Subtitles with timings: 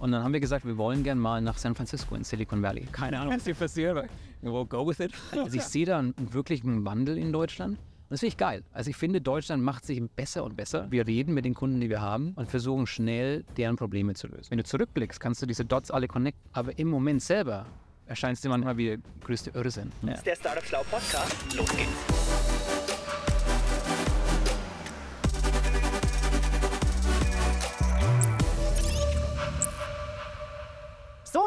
[0.00, 2.86] Und dann haben wir gesagt, wir wollen gerne mal nach San Francisco in Silicon Valley.
[2.90, 4.08] Keine Ahnung, was hier passiert,
[4.42, 5.12] we'll go with it.
[5.32, 7.76] Also ich sehe da einen wirklichen Wandel in Deutschland.
[7.76, 8.64] Und das finde ich geil.
[8.72, 10.90] Also ich finde, Deutschland macht sich besser und besser.
[10.90, 14.50] Wir reden mit den Kunden, die wir haben und versuchen schnell, deren Probleme zu lösen.
[14.50, 16.42] Wenn du zurückblickst, kannst du diese Dots alle connecten.
[16.54, 17.66] Aber im Moment selber
[18.06, 19.92] erscheint es dir manchmal wie der größte Irrsinn.
[20.02, 21.36] Das ist der Startup Schlau Podcast.
[21.54, 22.29] Los geht's.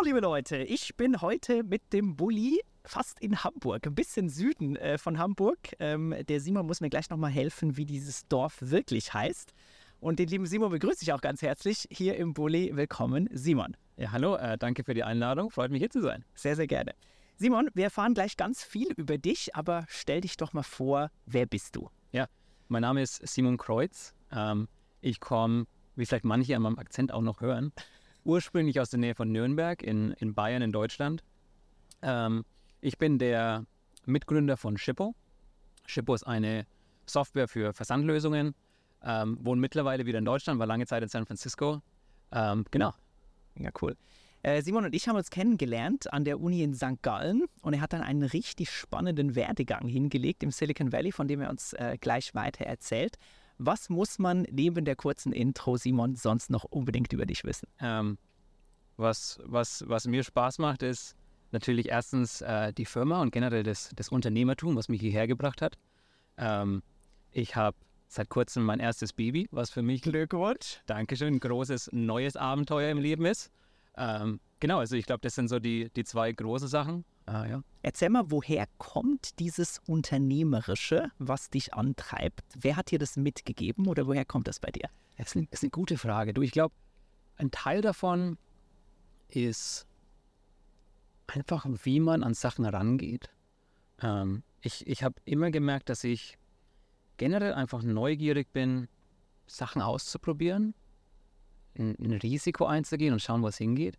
[0.04, 4.98] Liebe Leute, ich bin heute mit dem Bulli fast in Hamburg, ein bisschen Süden äh,
[4.98, 5.58] von Hamburg.
[5.80, 9.54] Ähm, der Simon muss mir gleich nochmal helfen, wie dieses Dorf wirklich heißt.
[10.02, 12.76] Und den lieben Simon begrüße ich auch ganz herzlich hier im Bulli.
[12.76, 13.78] Willkommen, Simon.
[13.96, 15.50] Ja, hallo, äh, danke für die Einladung.
[15.52, 16.26] Freut mich hier zu sein.
[16.36, 16.94] Sehr, sehr gerne.
[17.38, 21.46] Simon, wir erfahren gleich ganz viel über dich, aber stell dich doch mal vor, wer
[21.46, 21.90] bist du?
[22.12, 22.28] Ja,
[22.68, 24.14] mein Name ist Simon Kreuz.
[24.32, 24.68] Ähm,
[25.00, 27.72] ich komme, wie vielleicht manche an meinem Akzent auch noch hören,
[28.24, 31.24] ursprünglich aus der Nähe von Nürnberg in, in Bayern in Deutschland.
[32.02, 32.46] Ähm,
[32.82, 33.66] ich bin der
[34.06, 35.16] Mitgründer von Shippo.
[35.86, 36.66] Shippo ist eine
[37.06, 38.56] Software für Versandlösungen,
[39.04, 41.82] ähm, wohnt mittlerweile wieder in Deutschland, war lange Zeit in San Francisco.
[42.32, 42.94] Ähm, genau.
[43.58, 43.96] Ja, cool.
[44.42, 47.02] Äh, Simon und ich haben uns kennengelernt an der Uni in St.
[47.02, 51.40] Gallen und er hat dann einen richtig spannenden Werdegang hingelegt im Silicon Valley, von dem
[51.40, 53.18] er uns äh, gleich weiter erzählt.
[53.66, 57.70] Was muss man neben der kurzen Intro, Simon, sonst noch unbedingt über dich wissen?
[57.80, 58.18] Ähm,
[58.98, 61.16] was, was, was mir Spaß macht, ist
[61.52, 65.78] natürlich erstens äh, die Firma und generell das, das Unternehmertum, was mich hierher gebracht hat.
[66.38, 66.84] Ähm,
[67.32, 67.78] ich habe
[68.10, 70.82] seit kurzem mein erstes Baby, was für mich Glückwunsch.
[70.86, 73.50] Dankeschön, ein großes neues Abenteuer im Leben ist.
[73.96, 77.06] Ähm, genau, also ich glaube, das sind so die, die zwei großen Sachen.
[77.26, 77.64] Ah, ja.
[77.82, 82.44] Erzähl mal, woher kommt dieses Unternehmerische, was dich antreibt?
[82.60, 84.90] Wer hat dir das mitgegeben oder woher kommt das bei dir?
[85.18, 86.34] Das ist eine, das ist eine gute Frage.
[86.34, 86.74] Du, ich glaube,
[87.38, 88.38] ein Teil davon
[89.30, 89.88] ist
[91.28, 93.30] einfach, wie man an Sachen rangeht.
[94.02, 96.38] Ähm, ich ich habe immer gemerkt, dass ich
[97.18, 98.88] generell einfach neugierig bin,
[99.48, 100.74] Sachen auszuprobieren,
[101.78, 103.98] ein, ein Risiko einzugehen und schauen, wo es hingeht.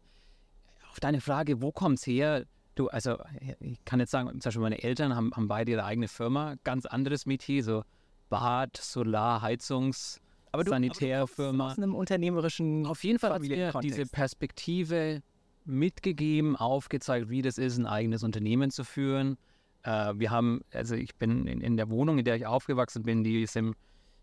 [0.91, 2.47] Auf deine Frage, wo kommt es her?
[2.75, 3.19] Du, also
[3.61, 6.87] ich kann jetzt sagen, zum Beispiel meine Eltern haben, haben beide ihre eigene Firma, ganz
[6.87, 7.85] anderes Metier, so
[8.31, 10.21] Bad, Solar, Heizungs,
[10.51, 11.71] Aber du, Sanitärfirma.
[11.71, 15.23] aus einem unternehmerischen Auf jeden Fall hat mir diese Perspektive
[15.65, 19.39] mitgegeben, aufgezeigt, wie das ist, ein eigenes Unternehmen zu führen.
[19.85, 23.23] Äh, wir haben, also ich bin in, in der Wohnung, in der ich aufgewachsen bin,
[23.23, 23.75] die ist im,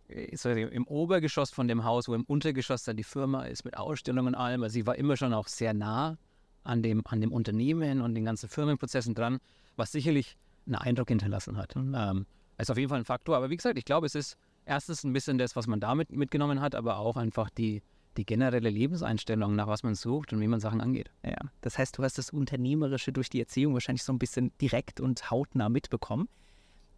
[0.07, 4.35] ist im Obergeschoss von dem Haus, wo im Untergeschoss dann die Firma ist mit Ausstellungen
[4.35, 4.61] und allem.
[4.61, 6.17] Also sie war immer schon auch sehr nah
[6.63, 9.39] an dem, an dem Unternehmen und den ganzen Firmenprozessen dran,
[9.75, 11.75] was sicherlich einen Eindruck hinterlassen hat.
[11.75, 12.25] Ähm,
[12.57, 13.35] ist auf jeden Fall ein Faktor.
[13.35, 16.61] Aber wie gesagt, ich glaube, es ist erstens ein bisschen das, was man damit mitgenommen
[16.61, 17.81] hat, aber auch einfach die,
[18.17, 21.11] die generelle Lebenseinstellung, nach was man sucht und wie man Sachen angeht.
[21.23, 24.99] Ja, das heißt, du hast das Unternehmerische durch die Erziehung wahrscheinlich so ein bisschen direkt
[24.99, 26.29] und hautnah mitbekommen.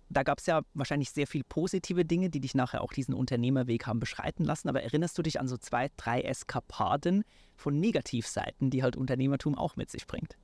[0.09, 3.87] Da gab es ja wahrscheinlich sehr viel positive Dinge, die dich nachher auch diesen Unternehmerweg
[3.87, 4.69] haben beschreiten lassen.
[4.69, 7.23] Aber erinnerst du dich an so zwei, drei Eskapaden
[7.55, 10.37] von Negativseiten, die halt Unternehmertum auch mit sich bringt?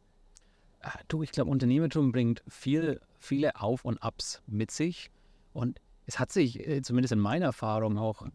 [0.81, 5.11] Ah, Du, ich glaube, Unternehmertum bringt viel, viele Auf- und Abs mit sich.
[5.53, 8.25] Und es hat sich, äh, zumindest in meiner Erfahrung, auch,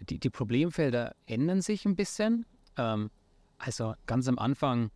[0.00, 2.44] die, die Problemfelder ändern sich ein bisschen.
[2.76, 3.10] Ähm,
[3.58, 4.90] also ganz am Anfang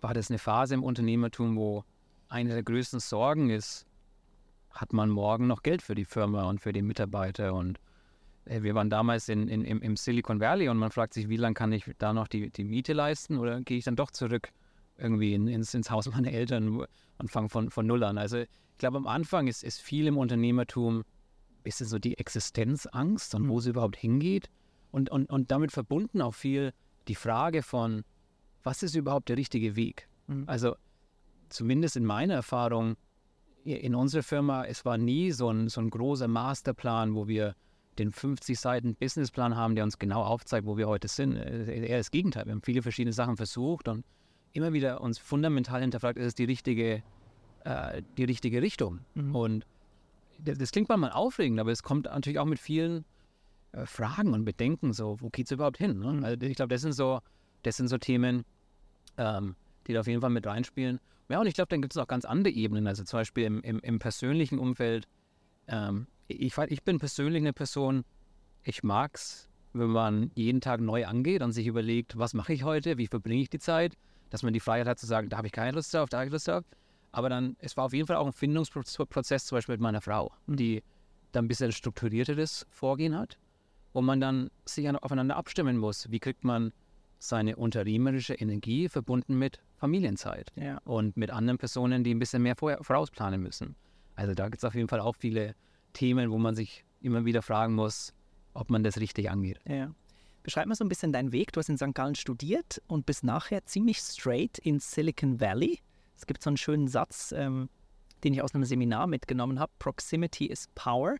[0.00, 1.84] war das eine Phase im Unternehmertum, wo
[2.28, 3.86] eine der größten Sorgen ist,
[4.74, 7.54] hat man morgen noch Geld für die Firma und für die Mitarbeiter?
[7.54, 7.78] Und
[8.44, 11.36] äh, wir waren damals in, in, im, im Silicon Valley und man fragt sich, wie
[11.36, 14.50] lange kann ich da noch die, die Miete leisten oder gehe ich dann doch zurück
[14.98, 16.84] irgendwie in, ins, ins Haus meiner Eltern
[17.18, 18.18] und fange von, von Null an?
[18.18, 21.04] Also ich glaube, am Anfang ist, ist viel im Unternehmertum ein
[21.62, 24.50] bisschen so die Existenzangst und wo es überhaupt hingeht
[24.90, 26.72] und, und, und damit verbunden auch viel
[27.08, 28.04] die Frage von,
[28.62, 30.08] was ist überhaupt der richtige Weg?
[30.26, 30.44] Mhm.
[30.46, 30.76] Also
[31.48, 32.96] zumindest in meiner Erfahrung,
[33.64, 37.54] in unserer Firma, es war nie so ein, so ein großer Masterplan, wo wir
[37.98, 41.36] den 50 Seiten Businessplan haben, der uns genau aufzeigt, wo wir heute sind.
[41.36, 42.46] Äh, Eher das Gegenteil.
[42.46, 44.04] Wir haben viele verschiedene Sachen versucht und
[44.52, 47.02] immer wieder uns fundamental hinterfragt, ist es die richtige,
[47.64, 49.00] äh, die richtige Richtung?
[49.14, 49.34] Mhm.
[49.34, 49.66] Und
[50.38, 53.04] das, das klingt manchmal aufregend, aber es kommt natürlich auch mit vielen
[53.72, 55.98] äh, Fragen und Bedenken, so, wo geht es überhaupt hin?
[55.98, 56.12] Ne?
[56.12, 56.24] Mhm.
[56.24, 57.20] Also ich glaube, das sind so,
[57.62, 58.44] das sind so Themen,
[59.18, 59.54] ähm,
[59.86, 60.98] die da auf jeden Fall mit reinspielen.
[61.28, 62.86] Ja, und ich glaube, dann gibt es auch ganz andere Ebenen.
[62.86, 65.06] Also zum Beispiel im, im, im persönlichen Umfeld.
[65.66, 68.04] Ähm, ich, ich bin persönlich eine Person,
[68.62, 72.64] ich mag es, wenn man jeden Tag neu angeht und sich überlegt, was mache ich
[72.64, 73.96] heute, wie verbringe ich die Zeit,
[74.30, 76.26] dass man die Freiheit hat zu sagen, da habe ich keine Lust drauf, da habe
[76.26, 76.64] ich Lust drauf.
[77.12, 80.32] Aber dann, es war auf jeden Fall auch ein Findungsprozess zum Beispiel mit meiner Frau,
[80.46, 80.82] die
[81.32, 83.38] dann ein bisschen strukturierteres Vorgehen hat,
[83.92, 86.10] wo man dann sich an- aufeinander abstimmen muss.
[86.10, 86.72] Wie kriegt man
[87.22, 90.78] seine unternehmerische Energie verbunden mit Familienzeit Ja.
[90.84, 93.76] und mit anderen Personen, die ein bisschen mehr vorher, vorausplanen müssen.
[94.16, 95.54] Also da gibt es auf jeden Fall auch viele
[95.92, 98.12] Themen, wo man sich immer wieder fragen muss,
[98.54, 99.60] ob man das richtig angeht.
[99.68, 99.94] Ja.
[100.42, 101.52] Beschreib mal so ein bisschen deinen Weg.
[101.52, 101.94] Du hast in St.
[101.94, 105.78] Gallen studiert und bist nachher ziemlich straight in Silicon Valley.
[106.16, 107.68] Es gibt so einen schönen Satz, ähm,
[108.24, 109.72] den ich aus einem Seminar mitgenommen habe.
[109.78, 111.16] Proximity is power.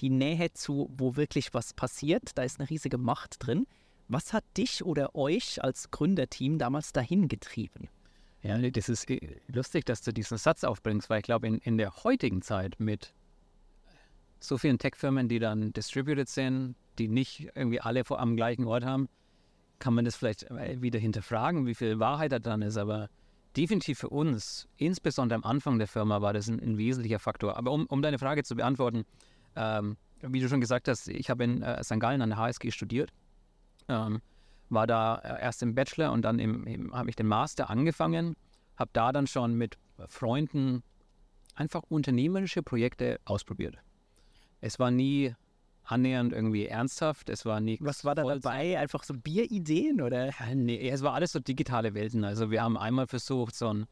[0.00, 3.66] Die Nähe zu, wo wirklich was passiert, da ist eine riesige Macht drin.
[4.08, 7.88] Was hat dich oder euch als Gründerteam damals dahin getrieben?
[8.42, 11.78] Ja, das ist äh, lustig, dass du diesen Satz aufbringst, weil ich glaube, in, in
[11.78, 13.14] der heutigen Zeit mit
[14.40, 18.84] so vielen Tech-Firmen, die dann distributed sind, die nicht irgendwie alle vor, am gleichen Ort
[18.84, 19.08] haben,
[19.78, 22.76] kann man das vielleicht äh, wieder hinterfragen, wie viel Wahrheit da dran ist.
[22.76, 23.08] Aber
[23.56, 27.56] definitiv für uns, insbesondere am Anfang der Firma, war das ein, ein wesentlicher Faktor.
[27.56, 29.04] Aber um, um deine Frage zu beantworten,
[29.54, 32.00] ähm, wie du schon gesagt hast, ich habe in äh, St.
[32.00, 33.10] Gallen an der HSG studiert.
[33.88, 34.20] Ähm,
[34.68, 36.38] war da äh, erst im Bachelor und dann
[36.92, 38.36] habe ich den Master angefangen,
[38.76, 40.82] habe da dann schon mit Freunden
[41.54, 43.76] einfach unternehmerische Projekte ausprobiert.
[44.60, 45.34] Es war nie
[45.84, 47.76] annähernd irgendwie ernsthaft, es war nie.
[47.80, 48.78] Was war da dabei?
[48.78, 50.26] Einfach so Bierideen oder?
[50.26, 52.24] Ja, nee, es war alles so digitale Welten.
[52.24, 53.86] Also wir haben einmal versucht, so, ein,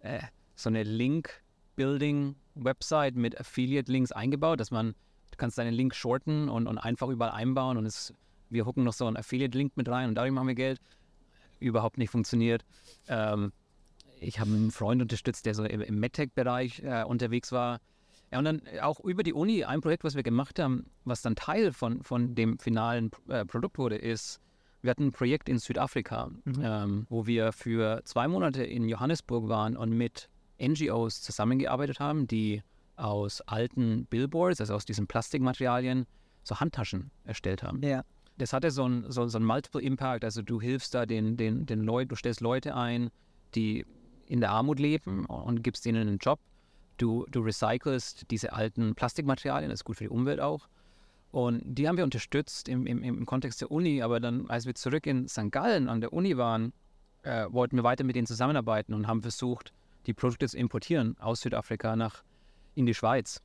[0.00, 0.20] äh,
[0.54, 4.94] so eine Link-Building-Website mit Affiliate-Links eingebaut, dass man,
[5.30, 8.12] du kannst deinen Link shorten und, und einfach überall einbauen und es,
[8.50, 10.80] wir hucken noch so einen Affiliate-Link mit rein und dadurch machen wir Geld.
[11.60, 12.64] Überhaupt nicht funktioniert.
[13.08, 13.52] Ähm,
[14.20, 17.80] ich habe einen Freund unterstützt, der so im, im MedTech-Bereich äh, unterwegs war.
[18.32, 21.34] Ja, und dann auch über die Uni ein Projekt, was wir gemacht haben, was dann
[21.34, 24.40] Teil von, von dem finalen äh, Produkt wurde, ist,
[24.82, 26.62] wir hatten ein Projekt in Südafrika, Mhm.
[26.62, 30.28] ähm, wo wir für zwei Monate in Johannesburg waren und mit
[30.60, 32.62] NGOs zusammengearbeitet haben, die
[32.96, 36.06] aus alten Billboards, also aus diesen Plastikmaterialien,
[36.44, 37.82] so Handtaschen erstellt haben.
[37.82, 38.04] Ja.
[38.40, 41.66] Das hatte so ein, so, so ein Multiple Impact, also du hilfst da den, den,
[41.66, 43.10] den Leuten, du stellst Leute ein,
[43.54, 43.84] die
[44.26, 46.40] in der Armut leben und gibst ihnen einen Job.
[46.96, 50.68] Du, du recycelst diese alten Plastikmaterialien, das ist gut für die Umwelt auch.
[51.32, 54.74] Und die haben wir unterstützt im, im, im Kontext der Uni, aber dann, als wir
[54.74, 55.50] zurück in St.
[55.50, 56.72] Gallen an der Uni waren,
[57.22, 59.72] äh, wollten wir weiter mit denen zusammenarbeiten und haben versucht,
[60.06, 62.22] die Produkte zu importieren aus Südafrika nach
[62.74, 63.42] in die Schweiz.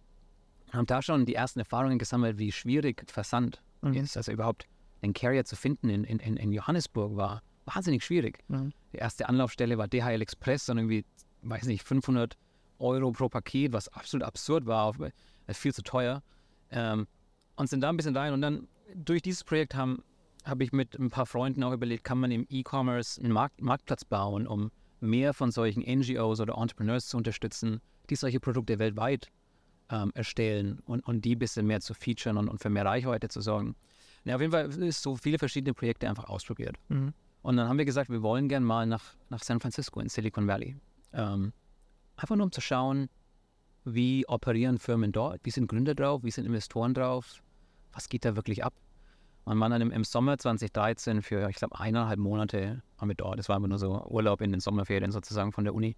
[0.72, 3.94] Haben da schon die ersten Erfahrungen gesammelt, wie schwierig Versand Mhm.
[3.96, 4.18] ist.
[4.18, 4.66] Also überhaupt
[5.06, 8.44] einen Carrier zu finden in, in, in Johannesburg war wahnsinnig schwierig.
[8.48, 8.72] Mhm.
[8.94, 11.06] Die erste Anlaufstelle war DHL Express und irgendwie,
[11.42, 12.38] weiß nicht, 500
[12.80, 15.12] Euro pro Paket, was absolut absurd war, auf- äh,
[15.54, 16.22] viel zu teuer.
[16.72, 17.08] Ähm,
[17.56, 18.34] und sind da ein bisschen rein.
[18.34, 22.32] Und dann durch dieses Projekt habe ich mit ein paar Freunden auch überlegt, kann man
[22.32, 27.80] im E-Commerce einen Markt, Marktplatz bauen, um mehr von solchen NGOs oder Entrepreneurs zu unterstützen,
[28.10, 29.30] die solche Produkte weltweit
[29.90, 33.28] ähm, erstellen und, und die ein bisschen mehr zu featuren und, und für mehr Reichweite
[33.30, 33.76] zu sorgen.
[34.26, 36.78] Ja, auf jeden Fall ist so viele verschiedene Projekte einfach ausprobiert.
[36.90, 37.14] Mhm.
[37.44, 40.48] Und dann haben wir gesagt, wir wollen gern mal nach, nach San Francisco in Silicon
[40.48, 40.76] Valley.
[41.14, 41.54] Ähm,
[42.18, 43.08] einfach nur um zu schauen,
[43.86, 47.44] wie operieren Firmen dort, wie sind Gründer drauf, wie sind Investoren drauf,
[47.94, 48.74] was geht da wirklich ab.
[49.44, 53.38] Und waren dann im, im Sommer 2013 für, ich glaube, eineinhalb Monate waren wir dort.
[53.38, 55.96] Das war einfach nur so Urlaub in den Sommerferien sozusagen von der Uni.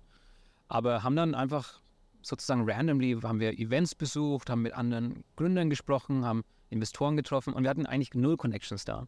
[0.68, 1.80] Aber haben dann einfach
[2.22, 7.64] sozusagen randomly, haben wir Events besucht, haben mit anderen Gründern gesprochen, haben Investoren getroffen und
[7.64, 9.08] wir hatten eigentlich null Connections da.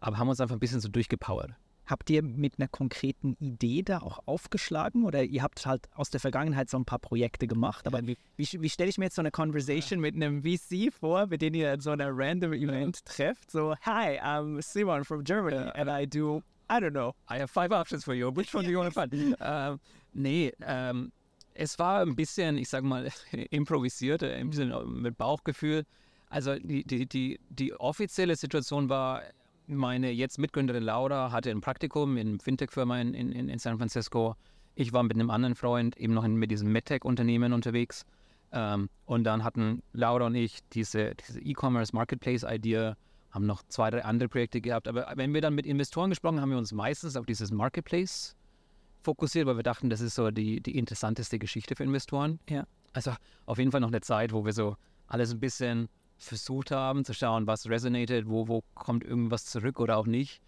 [0.00, 1.52] Aber haben uns einfach ein bisschen so durchgepowert.
[1.86, 6.18] Habt ihr mit einer konkreten Idee da auch aufgeschlagen oder ihr habt halt aus der
[6.18, 7.86] Vergangenheit so ein paar Projekte gemacht?
[7.86, 11.26] Aber wie, wie, wie stelle ich mir jetzt so eine Conversation mit einem VC vor,
[11.26, 13.52] mit dem ihr in so einer random Event trefft?
[13.52, 17.14] So, hi, I'm Simon from Germany and I do, I don't know.
[17.30, 18.34] I have five options for you.
[18.34, 19.12] Which one do you want to find?
[19.40, 19.78] ähm,
[20.12, 21.12] nee, ähm,
[21.54, 23.08] es war ein bisschen, ich sag mal,
[23.50, 25.84] improvisiert, ein bisschen mit Bauchgefühl.
[26.28, 29.22] Also die, die, die, die offizielle Situation war,
[29.66, 34.36] meine jetzt Mitgründerin Laura hatte ein Praktikum in einer Fintech-Firma in, in, in San Francisco.
[34.74, 38.04] Ich war mit einem anderen Freund eben noch in, mit diesem MedTech-Unternehmen unterwegs.
[38.52, 42.94] Ähm, und dann hatten Laura und ich diese, diese E-Commerce-Marketplace-Idee,
[43.30, 44.88] haben noch zwei, drei andere Projekte gehabt.
[44.88, 48.34] Aber wenn wir dann mit Investoren gesprochen haben, haben wir uns meistens auf dieses Marketplace
[49.02, 52.40] fokussiert, weil wir dachten, das ist so die, die interessanteste Geschichte für Investoren.
[52.48, 52.66] Ja.
[52.94, 53.12] Also
[53.44, 57.14] auf jeden Fall noch eine Zeit, wo wir so alles ein bisschen versucht haben zu
[57.14, 60.40] schauen, was resonated, wo, wo kommt irgendwas zurück oder auch nicht.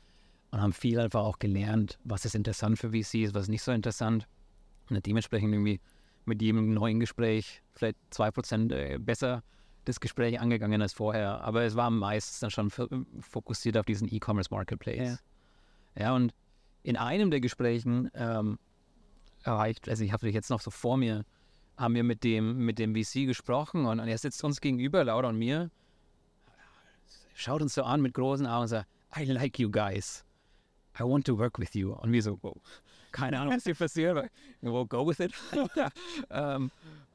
[0.51, 3.73] Und haben viel einfach auch gelernt, was ist interessant für VCs, was ist nicht so
[3.73, 4.27] interessant.
[4.89, 5.81] Und dementsprechend irgendwie
[6.25, 9.43] mit jedem neuen Gespräch vielleicht 2% äh, besser
[9.85, 11.41] das Gespräch angegangen als vorher.
[11.43, 12.71] Aber es war meistens dann schon
[13.21, 15.23] fokussiert auf diesen E-Commerce Marketplace.
[15.97, 16.15] Ja.
[16.15, 16.33] und
[16.83, 18.59] in einem der Gesprächen ähm,
[19.43, 21.25] erreicht, also ich habe dich jetzt noch so vor mir,
[21.79, 25.29] haben wir mit dem, mit dem VC gesprochen und, und er sitzt uns gegenüber, Laura
[25.29, 25.71] und mir,
[27.35, 30.25] schaut uns so an mit großen Augen und sagt, I like you guys.
[30.99, 31.93] I want to work with you.
[31.93, 32.57] Und wir so, wow,
[33.13, 34.29] keine Ahnung, was hier passiert, aber
[34.61, 35.33] we'll go with it.
[36.31, 36.71] ähm,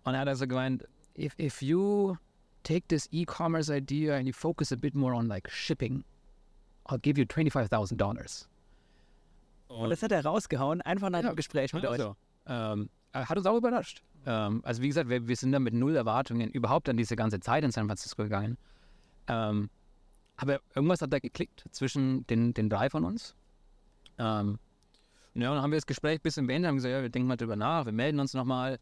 [0.05, 2.15] und er hat also gemeint, if, if you
[2.63, 6.05] take this e-commerce idea and you focus a bit more on like shipping,
[6.85, 8.47] I'll give you $25,000.
[9.67, 11.99] Und das hat er rausgehauen, einfach nach dem Gespräch mit euch.
[11.99, 12.15] Also,
[12.47, 14.03] ähm, hat uns auch überrascht.
[14.25, 17.39] Ähm, also wie gesagt, wir, wir, sind da mit null Erwartungen überhaupt an diese ganze
[17.39, 18.57] Zeit in San Francisco gegangen.
[19.27, 19.69] Ähm,
[20.35, 23.35] aber irgendwas hat da geklickt zwischen den, den drei von uns.
[24.17, 24.59] Ähm,
[25.35, 27.27] ja, und dann haben wir das Gespräch ein bisschen beendet, haben gesagt, ja, wir denken
[27.27, 28.79] mal drüber nach, wir melden uns nochmal.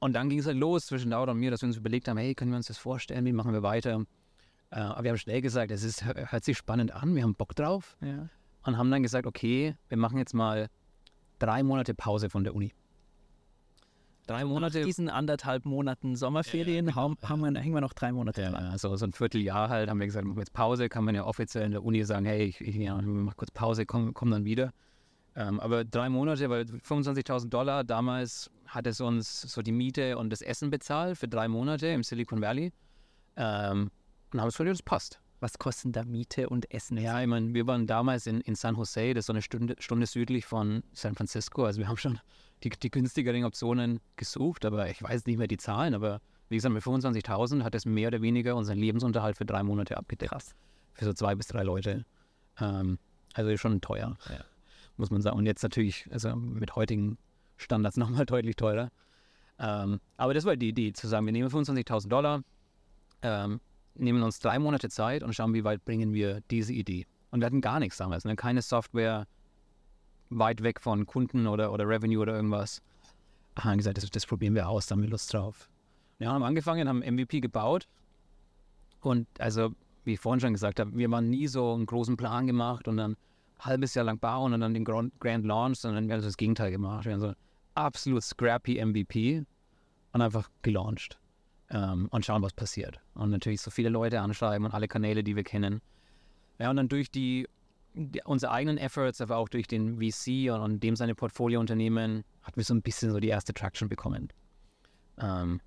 [0.00, 2.18] Und dann ging es halt los zwischen Laura und mir, dass wir uns überlegt haben,
[2.18, 4.04] hey, können wir uns das vorstellen, wie machen wir weiter?
[4.70, 7.54] Äh, aber wir haben schnell gesagt, es ist, hört sich spannend an, wir haben Bock
[7.54, 7.96] drauf.
[8.00, 8.28] Ja.
[8.64, 10.68] Und haben dann gesagt, okay, wir machen jetzt mal
[11.38, 12.72] drei Monate Pause von der Uni.
[14.26, 14.78] Drei Monate.
[14.78, 18.64] Nach diesen anderthalb Monaten Sommerferien ja, genau, haben, wir, hängen wir noch drei Monate dran.
[18.64, 21.14] Ja, also so ein Vierteljahr halt, haben wir gesagt, machen wir jetzt Pause, kann man
[21.14, 24.30] ja offiziell in der Uni sagen, hey, ich, ich ja, mach kurz Pause, komm, komm
[24.30, 24.72] dann wieder.
[25.34, 30.30] Ähm, aber drei Monate, weil 25.000 Dollar, damals hat es uns so die Miete und
[30.30, 32.72] das Essen bezahlt für drei Monate im Silicon Valley.
[33.36, 33.90] Ähm,
[34.32, 35.20] und haben es gesagt, das passt.
[35.40, 36.96] Was kosten da Miete und Essen?
[36.98, 39.74] Ja, ich meine, wir waren damals in, in San Jose, das ist so eine Stunde,
[39.80, 41.64] Stunde südlich von San Francisco.
[41.64, 42.20] Also wir haben schon
[42.64, 45.94] die, die günstigeren Optionen gesucht, aber ich weiß nicht mehr die Zahlen.
[45.94, 49.96] Aber wie gesagt, mit 25.000 hat es mehr oder weniger unseren Lebensunterhalt für drei Monate
[49.96, 50.32] abgedeckt.
[50.32, 50.54] Krass.
[50.94, 52.04] Für so zwei bis drei Leute.
[52.60, 52.98] Ähm,
[53.34, 54.44] also schon teuer, ja.
[54.96, 55.38] muss man sagen.
[55.38, 57.18] Und jetzt natürlich, also mit heutigen
[57.56, 58.90] Standards nochmal deutlich teurer.
[59.58, 62.42] Ähm, aber das war die Idee, zu sagen, wir nehmen 25.000 Dollar,
[63.22, 63.60] ähm,
[63.94, 67.06] nehmen uns drei Monate Zeit und schauen, wie weit bringen wir diese Idee.
[67.30, 68.36] Und wir hatten gar nichts damals, ne?
[68.36, 69.26] keine Software,
[70.38, 72.82] weit weg von Kunden oder, oder Revenue oder irgendwas.
[73.58, 75.68] Haben gesagt, das, das probieren wir aus, da haben wir Lust drauf.
[76.18, 77.88] Wir haben angefangen, haben MVP gebaut
[79.00, 79.74] und also,
[80.04, 82.96] wie ich vorhin schon gesagt habe, wir haben nie so einen großen Plan gemacht und
[82.96, 83.16] dann ein
[83.64, 86.70] halbes Jahr lang bauen und dann den Grand, Grand Launch, sondern wir haben das Gegenteil
[86.70, 87.04] gemacht.
[87.04, 87.32] Wir haben so
[87.74, 89.44] absolut scrappy MVP
[90.12, 91.18] und einfach gelauncht
[91.70, 93.00] ähm, und schauen, was passiert.
[93.14, 95.80] Und natürlich so viele Leute anschreiben und alle Kanäle, die wir kennen.
[96.58, 97.48] Ja, und dann durch die
[98.24, 102.64] unsere eigenen Efforts, aber auch durch den VC und, und dem seine Portfoliounternehmen, hatten wir
[102.64, 104.28] so ein bisschen so die erste Traction bekommen.
[105.18, 105.60] Ähm,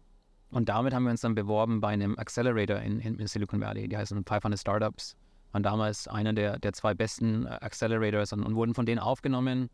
[0.52, 3.98] und damit haben wir uns dann beworben bei einem Accelerator in, in, Silicon Valley, die
[3.98, 5.16] heißen 500 Startups.
[5.52, 9.70] Waren damals einer der, der zwei besten äh, Accelerators und, und wurden von denen aufgenommen,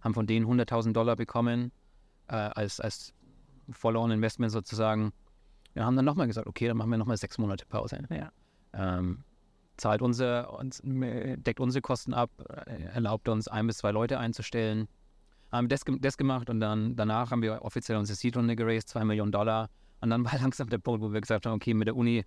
[0.00, 1.72] haben von denen 100.000 Dollar bekommen
[2.28, 3.14] äh, als, als
[3.70, 5.12] Follow-on-Investment sozusagen
[5.74, 8.02] wir haben dann nochmal gesagt, okay, dann machen wir nochmal sechs Monate Pause.
[8.10, 8.30] Ja.
[8.74, 9.24] Ähm,
[9.82, 14.86] zahlt unser, uns, deckt unsere Kosten ab, äh, erlaubt uns ein bis zwei Leute einzustellen.
[15.50, 19.32] Haben das, das gemacht und dann danach haben wir offiziell unsere Seed-Runde geraced, zwei Millionen
[19.32, 19.68] Dollar.
[20.00, 22.24] Und dann war langsam der Punkt, wo wir gesagt haben, okay, mit der Uni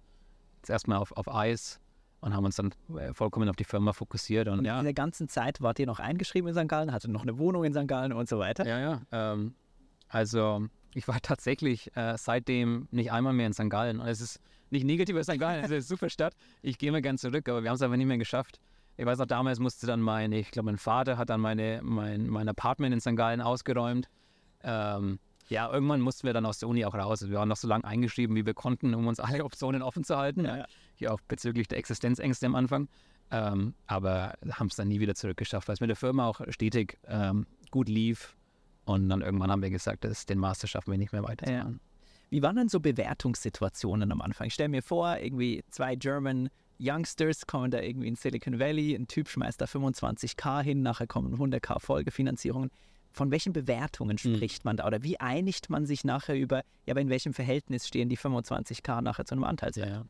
[0.58, 1.80] jetzt erstmal auf, auf Eis
[2.20, 4.50] und haben uns dann äh, vollkommen auf die Firma fokussiert.
[4.50, 4.78] Und, und ja.
[4.78, 6.68] in der ganzen Zeit wart ihr noch eingeschrieben in St.
[6.68, 7.88] Gallen, hatte noch eine Wohnung in St.
[7.88, 8.68] Gallen und so weiter?
[8.68, 9.02] Ja, ja.
[9.14, 9.56] Ähm,
[10.10, 13.70] also ich war tatsächlich äh, seitdem nicht einmal mehr in St.
[13.70, 14.02] Gallen.
[14.02, 14.42] Und es ist
[14.76, 15.40] nicht negativ über St.
[15.40, 16.36] Gallen, es ist eine super Stadt.
[16.62, 18.60] Ich gehe mal gern zurück, aber wir haben es einfach nicht mehr geschafft.
[18.98, 22.28] Ich weiß auch, damals musste dann mein, ich glaube, mein Vater hat dann meine, mein,
[22.28, 23.16] mein Apartment in St.
[23.16, 24.08] Gallen ausgeräumt.
[24.64, 27.28] Ähm, ja, irgendwann mussten wir dann aus der Uni auch raus.
[27.28, 30.18] Wir waren noch so lange eingeschrieben, wie wir konnten, um uns alle Optionen offen zu
[30.18, 30.46] halten.
[30.46, 30.66] Ja, ja.
[30.96, 32.88] Hier auch bezüglich der Existenzängste am Anfang.
[33.32, 37.00] Ähm, aber haben es dann nie wieder zurückgeschafft, weil es mit der Firma auch stetig
[37.08, 38.36] ähm, gut lief.
[38.86, 41.52] Und dann irgendwann haben wir gesagt, das, den Master schaffen wir nicht mehr weiter.
[41.52, 41.72] Ja.
[42.30, 44.48] Wie waren denn so Bewertungssituationen am Anfang?
[44.48, 49.08] Ich stelle mir vor, irgendwie zwei German Youngsters kommen da irgendwie in Silicon Valley, ein
[49.08, 52.70] Typ schmeißt da 25k hin, nachher kommen 100k Folgefinanzierungen.
[53.14, 54.36] Von welchen Bewertungen hm.
[54.36, 54.70] spricht mhm.
[54.70, 54.88] man da?
[54.88, 59.02] Oder wie einigt man sich nachher über, ja, aber in welchem Verhältnis stehen die 25k
[59.02, 59.88] nachher zu einem Anteilswert?
[59.88, 60.06] Ja, ja.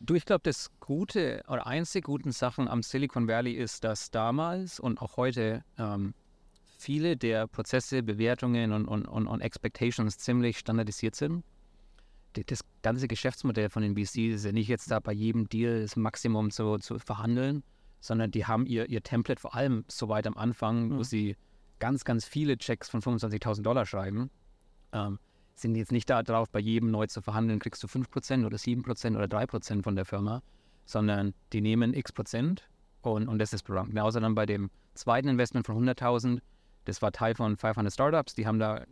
[0.00, 4.80] Du, ich glaube, das Gute oder einzige guten Sachen am Silicon Valley ist, dass damals
[4.80, 6.12] und auch heute ähm,
[6.82, 11.44] viele der Prozesse, Bewertungen und, und, und, und Expectations ziemlich standardisiert sind.
[12.46, 15.96] Das ganze Geschäftsmodell von den VCs ist ja nicht jetzt da bei jedem Deal das
[15.96, 17.62] Maximum zu, zu verhandeln,
[18.00, 20.98] sondern die haben ihr, ihr Template vor allem so weit am Anfang, mhm.
[20.98, 21.36] wo sie
[21.78, 24.30] ganz, ganz viele Checks von 25.000 Dollar schreiben.
[24.92, 25.18] Ähm,
[25.54, 29.26] sind jetzt nicht darauf, bei jedem neu zu verhandeln, kriegst du 5% oder 7% oder
[29.26, 30.42] 3% von der Firma,
[30.86, 32.68] sondern die nehmen x Prozent
[33.02, 33.90] und, und das ist Programm.
[33.90, 36.40] Genauso dann bei dem zweiten Investment von 100.000
[36.84, 38.34] das war Teil von 500 Startups.
[38.34, 38.84] Die haben da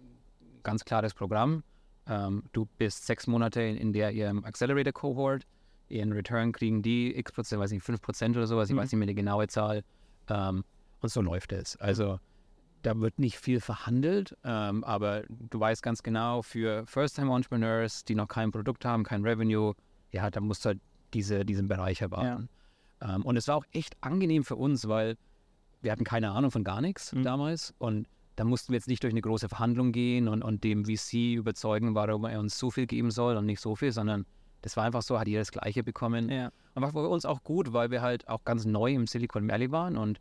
[0.63, 1.63] ganz klares Programm.
[2.07, 5.47] Ähm, du bist sechs Monate in, in der ihrem Accelerator Cohort.
[5.89, 8.69] Ihren Return kriegen die x Prozent, weiß nicht, 5 Prozent oder sowas.
[8.69, 8.79] Ich mhm.
[8.79, 9.83] weiß nicht mehr die genaue Zahl.
[10.29, 10.65] Ähm,
[11.01, 11.77] und so läuft es.
[11.77, 12.21] Also
[12.83, 18.29] da wird nicht viel verhandelt, ähm, aber du weißt ganz genau, für First-Time-Entrepreneurs, die noch
[18.29, 19.75] kein Produkt haben, kein Revenue,
[20.13, 20.81] ja, da musst du halt
[21.13, 22.49] diese, diesen Bereich erwarten.
[23.03, 23.17] Ja.
[23.17, 25.17] Ähm, und es war auch echt angenehm für uns, weil
[25.83, 27.23] wir hatten keine Ahnung von gar nichts Mhm.
[27.23, 28.07] damals und
[28.37, 31.95] da mussten wir jetzt nicht durch eine große Verhandlung gehen und, und dem VC überzeugen,
[31.95, 34.25] warum er uns so viel geben soll und nicht so viel, sondern
[34.63, 36.31] das war einfach so, hat jeder das Gleiche bekommen.
[36.31, 36.51] Ja.
[36.75, 39.71] Und war für uns auch gut, weil wir halt auch ganz neu im Silicon Valley
[39.71, 40.21] waren und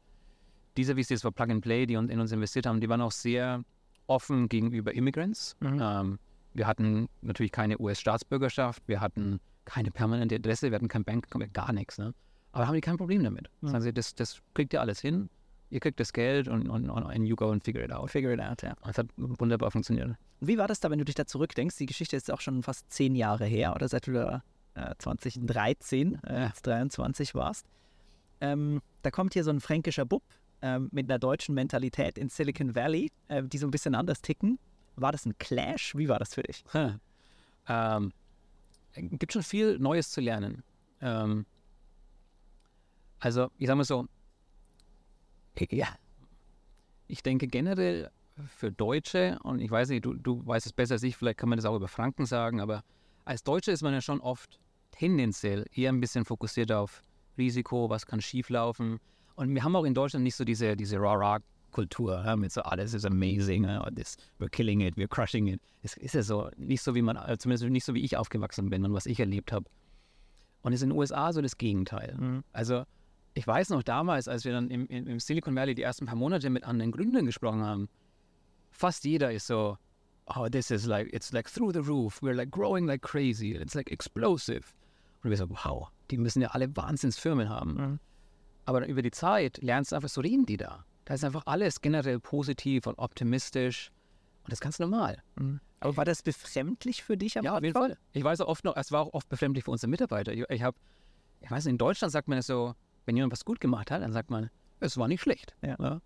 [0.78, 3.64] diese VCs war Plug and Play, die in uns investiert haben, die waren auch sehr
[4.08, 5.56] offen gegenüber Immigrants.
[5.60, 5.80] Mhm.
[5.82, 6.20] Ähm,
[6.54, 11.72] wir hatten natürlich keine US-Staatsbürgerschaft, wir hatten keine permanente Adresse, wir hatten kein Bank, gar
[11.74, 11.98] nichts.
[11.98, 12.14] Ne?
[12.52, 13.50] Aber haben die kein Problem damit.
[13.62, 13.68] Mhm.
[13.68, 15.30] Sagen sie, das, das kriegt ihr alles hin,
[15.70, 18.10] ihr kriegt das Geld und, und, und and you go and figure it out.
[18.10, 18.74] Figure it out, ja.
[18.82, 20.08] Und Es hat wunderbar funktioniert.
[20.08, 21.78] Und Wie war das da, wenn du dich da zurückdenkst?
[21.78, 24.44] Die Geschichte ist auch schon fast zehn Jahre her, oder seit du da
[24.76, 26.48] äh, 2013, äh, Ja.
[26.48, 27.66] jetzt 23 warst.
[28.42, 30.24] Ähm, da kommt hier so ein fränkischer Bub
[30.62, 34.60] ähm, mit einer deutschen Mentalität in Silicon Valley, äh, die so ein bisschen anders ticken.
[34.96, 35.96] War das ein Clash?
[35.96, 36.64] Wie war das für dich?
[37.68, 38.12] ähm,
[38.94, 40.64] gibt schon viel Neues zu lernen.
[41.02, 41.46] Ähm,
[43.20, 44.08] also, ich sag mal so,
[45.72, 45.88] ja,
[47.08, 48.12] ich denke generell
[48.48, 51.50] für Deutsche, und ich weiß nicht, du, du weißt es besser als ich, vielleicht kann
[51.50, 52.84] man das auch über Franken sagen, aber
[53.26, 54.60] als Deutsche ist man ja schon oft
[54.92, 57.04] tendenziell eher ein bisschen fokussiert auf
[57.38, 59.00] Risiko, was kann schieflaufen.
[59.36, 62.94] Und wir haben auch in Deutschland nicht so diese, diese Rah-Rah-Kultur, ja, mit so alles
[62.94, 65.62] ist amazing, ja, this, we're killing it, we're crushing it.
[65.84, 68.70] Es ist ja so, nicht so wie man, äh, zumindest nicht so wie ich aufgewachsen
[68.70, 69.66] bin und was ich erlebt habe.
[70.62, 72.16] Und es ist in den USA so das Gegenteil.
[72.20, 72.44] Mhm.
[72.52, 72.84] Also
[73.34, 76.50] ich weiß noch damals, als wir dann im, im, Silicon Valley die ersten paar Monate
[76.50, 77.90] mit anderen Gründern gesprochen haben,
[78.72, 79.78] fast jeder ist so,
[80.26, 83.76] oh, this is like, it's like through the roof, we're like growing like crazy, it's
[83.76, 84.64] like explosive.
[85.24, 87.74] Und wir so, wow, die müssen ja alle Wahnsinnsfirmen haben.
[87.74, 88.00] Mhm.
[88.66, 90.86] Aber über die Zeit lernst du einfach, so reden die da.
[91.06, 93.92] Da ist einfach alles generell positiv und optimistisch.
[94.44, 95.24] Und das ist ganz normal.
[95.80, 97.38] Aber war das befremdlich für dich?
[97.38, 97.92] am Ja, auf jeden Anfang?
[97.92, 98.00] Fall.
[98.14, 100.34] Ich weiß auch oft noch, es war auch oft befremdlich für unsere Mitarbeiter.
[100.34, 100.78] Ich, ich habe,
[101.42, 102.76] ich weiß, in Deutschland sagt man es so,
[103.10, 105.56] wenn jemand was gut gemacht hat, dann sagt man, es war nicht schlecht.
[105.64, 106.00] Ja.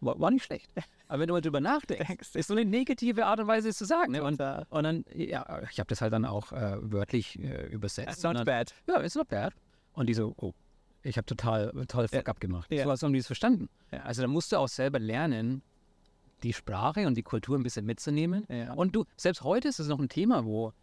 [0.00, 0.70] War, war nicht schlecht.
[1.08, 3.86] Aber wenn du mal drüber nachdenkst, ist so eine negative Art und Weise, es zu
[3.86, 4.12] sagen.
[4.12, 4.22] Ne?
[4.22, 8.08] Und, und dann, ja, ich habe das halt dann auch äh, wörtlich äh, übersetzt.
[8.08, 8.74] That's not dann, bad.
[8.86, 9.54] Ja, it's not bad.
[9.94, 10.52] Und die so, oh,
[11.02, 12.70] ich habe total, total fuck up gemacht.
[12.70, 12.84] Ja.
[12.84, 13.70] So was haben die es verstanden.
[13.90, 14.00] Ja.
[14.00, 15.62] Also da musst du auch selber lernen,
[16.42, 18.44] die Sprache und die Kultur ein bisschen mitzunehmen.
[18.50, 18.74] Ja.
[18.74, 20.74] Und du, selbst heute ist es noch ein Thema, wo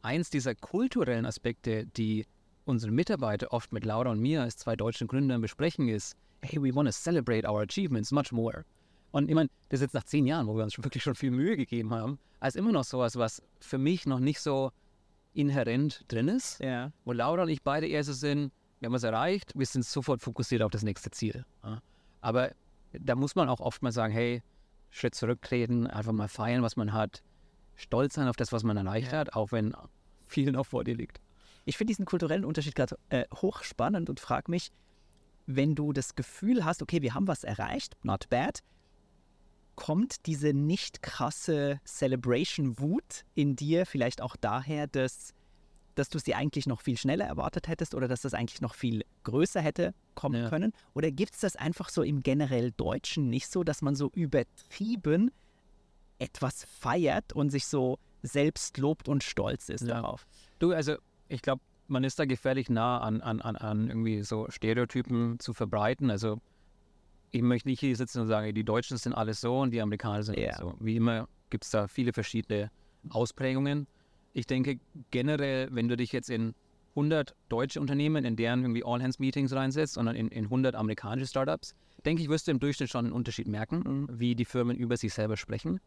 [0.00, 2.24] eins dieser kulturellen Aspekte, die
[2.70, 6.74] unsere Mitarbeiter oft mit Laura und mir als zwei deutschen Gründern besprechen, ist, hey, we
[6.74, 8.64] want to celebrate our achievements much more.
[9.12, 11.30] Und ich meine, das ist jetzt nach zehn Jahren, wo wir uns wirklich schon viel
[11.32, 14.70] Mühe gegeben haben, als immer noch sowas, was für mich noch nicht so
[15.34, 16.92] inhärent drin ist Ja.
[17.04, 20.22] wo Laura und ich beide eher so sind, wir haben es erreicht, wir sind sofort
[20.22, 21.44] fokussiert auf das nächste Ziel.
[22.20, 22.52] Aber
[22.92, 24.42] da muss man auch oft mal sagen, hey,
[24.90, 27.22] Schritt zurücktreten, einfach mal feiern, was man hat,
[27.76, 29.74] stolz sein auf das, was man erreicht hat, auch wenn
[30.26, 31.20] viel noch vor dir liegt.
[31.70, 34.72] Ich finde diesen kulturellen Unterschied gerade äh, hochspannend und frage mich,
[35.46, 38.58] wenn du das Gefühl hast, okay, wir haben was erreicht, not bad,
[39.76, 45.32] kommt diese nicht krasse Celebration-Wut in dir vielleicht auch daher, dass,
[45.94, 49.04] dass du sie eigentlich noch viel schneller erwartet hättest oder dass das eigentlich noch viel
[49.22, 50.48] größer hätte kommen Ja.
[50.48, 50.72] können?
[50.94, 55.30] Oder gibt es das einfach so im generell Deutschen nicht so, dass man so übertrieben
[56.18, 59.94] etwas feiert und sich so selbst lobt und stolz ist Ja.
[60.00, 60.26] darauf?
[60.58, 60.96] Du, also
[61.30, 65.52] ich glaube, man ist da gefährlich nah an, an, an, an irgendwie so Stereotypen zu
[65.52, 66.10] verbreiten.
[66.10, 66.40] Also
[67.30, 70.22] ich möchte nicht hier sitzen und sagen, die Deutschen sind alles so und die Amerikaner
[70.22, 70.74] sind alles so.
[70.80, 72.70] Wie immer gibt es da viele verschiedene
[73.08, 73.86] Ausprägungen.
[74.32, 74.78] Ich denke
[75.10, 76.54] generell, wenn du dich jetzt in
[76.90, 82.22] 100 deutsche Unternehmen, in deren irgendwie All-Hands-Meetings reinsetzt, sondern in, in 100 amerikanische Startups, denke
[82.22, 85.36] ich, wirst du im Durchschnitt schon einen Unterschied merken, wie die Firmen über sich selber
[85.36, 85.80] sprechen.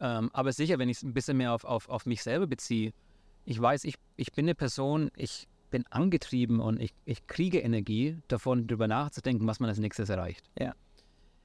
[0.00, 2.92] Ähm, aber sicher, wenn ich es ein bisschen mehr auf, auf, auf mich selber beziehe,
[3.44, 8.18] ich weiß, ich, ich bin eine Person, ich bin angetrieben und ich, ich kriege Energie
[8.28, 10.48] davon, darüber nachzudenken, was man als nächstes erreicht.
[10.58, 10.74] Ja.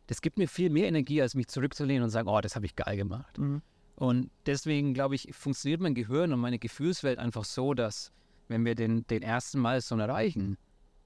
[0.08, 2.75] Das gibt mir viel mehr Energie, als mich zurückzulehnen und sagen, oh, das habe ich
[2.75, 3.38] geil gemacht.
[3.95, 8.12] Und deswegen, glaube ich, funktioniert mein Gehirn und meine Gefühlswelt einfach so, dass
[8.47, 10.58] wenn wir den, den ersten Milestone erreichen,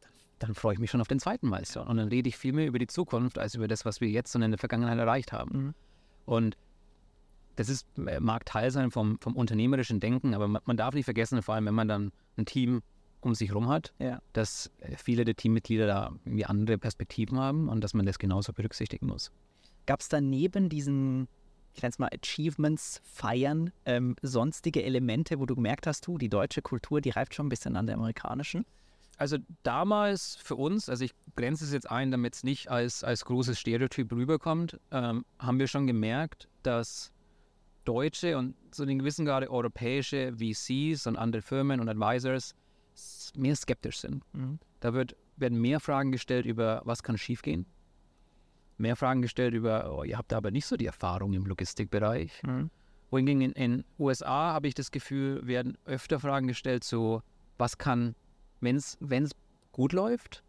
[0.01, 1.89] dann, dann freue ich mich schon auf den zweiten Milestone.
[1.89, 4.35] Und dann rede ich viel mehr über die Zukunft, als über das, was wir jetzt
[4.35, 5.57] und in der Vergangenheit erreicht haben.
[5.57, 5.73] Mhm.
[6.25, 6.57] Und
[7.57, 11.05] das ist, äh, mag Teil sein vom, vom unternehmerischen Denken, aber man, man darf nicht
[11.05, 12.81] vergessen, vor allem wenn man dann ein Team
[13.19, 14.21] um sich herum hat, Ja.
[14.33, 18.53] dass äh, viele der Teammitglieder da irgendwie andere Perspektiven haben und dass man das genauso
[18.53, 19.31] berücksichtigen muss.
[19.87, 21.27] Gab es da neben diesen,
[21.73, 26.29] ich nenne es mal Achievements, Feiern, ähm, sonstige Elemente, wo du gemerkt hast, du, die
[26.29, 28.65] deutsche Kultur, die reift schon ein bisschen an der amerikanischen?
[29.17, 33.25] Also damals für uns, also ich grenze es jetzt ein, damit es nicht als, als
[33.25, 37.11] großes Stereotyp rüberkommt, ähm, haben wir schon gemerkt, dass
[37.87, 42.53] deutsche und so in gewissen Grade europäische VCs und andere Firmen und Advisors
[43.35, 44.23] mehr skeptisch sind.
[44.79, 47.65] Da wird, werden mehr Fragen gestellt über, was kann schiefgehen.
[48.77, 52.43] mehr Fragen gestellt über, oh, ihr habt aber nicht so die Erfahrung im Logistikbereich.
[52.43, 52.69] Mhm.
[53.09, 57.21] Wohingegen in den USA habe ich das Gefühl, werden öfter Fragen gestellt, so,
[57.57, 58.15] was kann,
[58.59, 58.97] wenn es
[59.71, 60.43] gut läuft,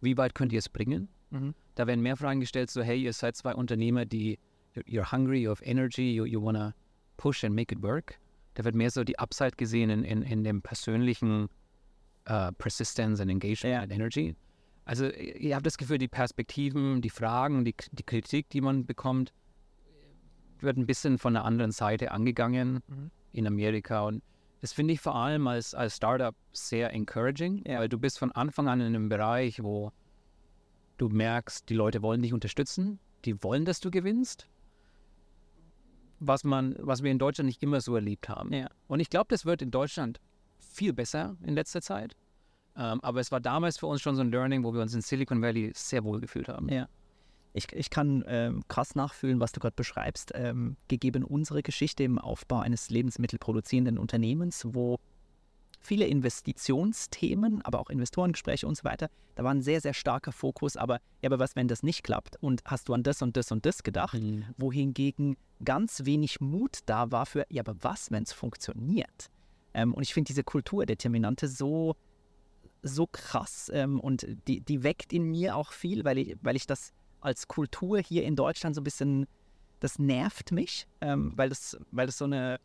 [0.00, 1.08] wie weit könnt ihr es bringen?
[1.30, 1.54] Mhm.
[1.74, 4.38] Da werden mehr Fragen gestellt, so, hey, ihr seid zwei Unternehmer, die,
[4.86, 6.74] you're hungry, you have energy, you, you wanna
[7.16, 8.18] push and make it work.
[8.54, 11.48] Da wird mehr so die Upside gesehen in, in, in dem persönlichen
[12.28, 13.80] uh, Persistence and Engagement Ja.
[13.82, 14.34] and Energy.
[14.84, 19.32] Also ihr habt das Gefühl, die Perspektiven, die Fragen, die, die Kritik, die man bekommt,
[20.60, 23.10] wird ein bisschen von der anderen Seite angegangen Mhm.
[23.32, 24.02] in Amerika.
[24.02, 24.22] Und
[24.60, 27.78] das finde ich vor allem als, als Startup sehr encouraging, Ja.
[27.80, 29.92] weil du bist von Anfang an in einem Bereich, wo
[30.98, 34.46] du merkst, die Leute wollen dich unterstützen, die wollen, dass du gewinnst.
[36.24, 38.52] Was, man, was wir in Deutschland nicht immer so erlebt haben.
[38.52, 38.68] Ja.
[38.86, 40.20] Und ich glaube, das wird in Deutschland
[40.60, 42.14] viel besser in letzter Zeit.
[42.76, 45.02] Ähm, aber es war damals für uns schon so ein Learning, wo wir uns in
[45.02, 46.68] Silicon Valley sehr wohl gefühlt haben.
[46.68, 46.88] Ja.
[47.54, 52.18] Ich, ich kann ähm, krass nachfühlen, was du gerade beschreibst, ähm, gegeben unsere Geschichte im
[52.18, 54.98] Aufbau eines lebensmittelproduzierenden Unternehmens, wo
[55.82, 60.76] viele Investitionsthemen, aber auch Investorengespräche und so weiter, da war ein sehr, sehr starker Fokus,
[60.76, 62.36] aber ja, aber was, wenn das nicht klappt?
[62.40, 64.14] Und hast du an das und das und das gedacht?
[64.14, 64.44] Mhm.
[64.56, 69.30] wohingegen ganz wenig Mut da war für, ja, aber was, wenn es funktioniert?
[69.74, 71.96] Ähm, und ich finde diese Kulturdeterminante so,
[72.82, 76.66] so krass ähm, und die, die weckt in mir auch viel, weil ich, weil ich
[76.66, 79.26] das als Kultur hier in Deutschland so ein bisschen,
[79.80, 82.58] das nervt mich, ähm, weil, das, weil das so eine,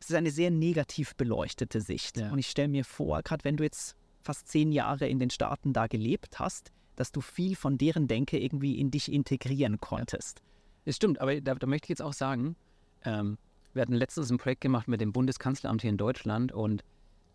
[0.00, 2.18] es ist eine sehr negativ beleuchtete Sicht.
[2.18, 2.30] Ja.
[2.30, 5.72] Und ich stelle mir vor, gerade wenn du jetzt fast zehn Jahre in den Staaten
[5.72, 10.42] da gelebt hast, dass du viel von deren Denke irgendwie in dich integrieren konntest.
[10.84, 12.56] Das stimmt, aber da, da möchte ich jetzt auch sagen,
[13.04, 13.38] ähm,
[13.72, 16.84] wir hatten letztens ein Projekt gemacht mit dem Bundeskanzleramt hier in Deutschland und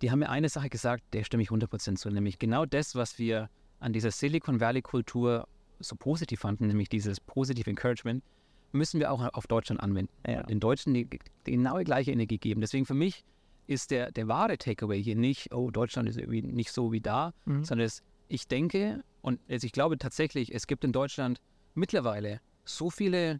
[0.01, 3.19] die haben mir eine Sache gesagt, der stimme ich 100% zu, nämlich genau das, was
[3.19, 5.47] wir an dieser Silicon Valley-Kultur
[5.79, 8.23] so positiv fanden, nämlich dieses positive Encouragement,
[8.71, 10.11] müssen wir auch auf Deutschland anwenden.
[10.27, 10.43] Ja.
[10.43, 11.09] Den Deutschen die,
[11.45, 12.61] die genaue gleiche Energie geben.
[12.61, 13.23] Deswegen für mich
[13.67, 17.33] ist der, der wahre Takeaway hier nicht, oh, Deutschland ist irgendwie nicht so wie da,
[17.45, 17.63] Mhm.
[17.63, 21.41] sondern es, ich denke und also ich glaube tatsächlich, es gibt in Deutschland
[21.75, 23.39] mittlerweile so viele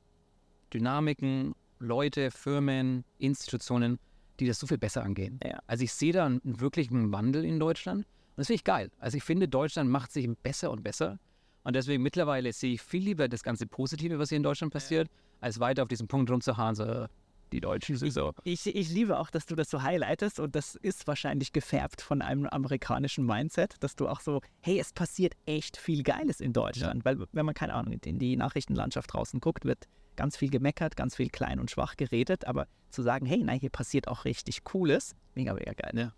[0.74, 4.00] Dynamiken, Leute, Firmen, Institutionen,
[4.40, 5.40] die das so viel besser angehen.
[5.44, 5.60] Ja.
[5.68, 8.92] Also ich sehe da einen wirklichen Wandel in Deutschland und das finde ich geil.
[9.00, 11.20] Also ich finde, Deutschland macht sich besser und besser
[11.64, 15.10] und deswegen mittlerweile sehe ich viel lieber das ganze Positive, was hier in Deutschland passiert,
[15.42, 17.08] als weiter auf diesen Punkt rumzuhauen, so
[17.50, 18.34] die Deutschen sind so.
[18.44, 22.22] Ich, ich liebe auch, dass du das so highlightest und das ist wahrscheinlich gefärbt von
[22.22, 27.06] einem amerikanischen Mindset, dass du auch so, hey, es passiert echt viel Geiles in Deutschland,
[27.06, 31.16] weil wenn man keine Ahnung in die Nachrichtenlandschaft draußen guckt, wird ganz viel gemeckert, ganz
[31.16, 35.16] viel klein und schwach geredet, aber zu sagen, hey, nein, hier passiert auch richtig Cooles,
[35.34, 35.92] mega, mega geil.
[35.94, 36.14] Ja.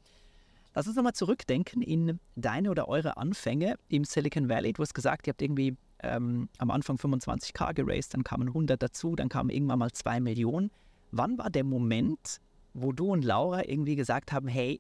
[0.74, 4.74] Lass uns nochmal zurückdenken in deine oder eure Anfänge im Silicon Valley.
[4.74, 9.16] Du hast gesagt, ihr habt irgendwie ähm, am Anfang 25k geraced, dann kamen 100 dazu,
[9.16, 10.72] dann kamen irgendwann mal 2 Millionen.
[11.12, 12.40] Wann war der Moment,
[12.74, 14.80] wo du und Laura irgendwie gesagt haben, hey,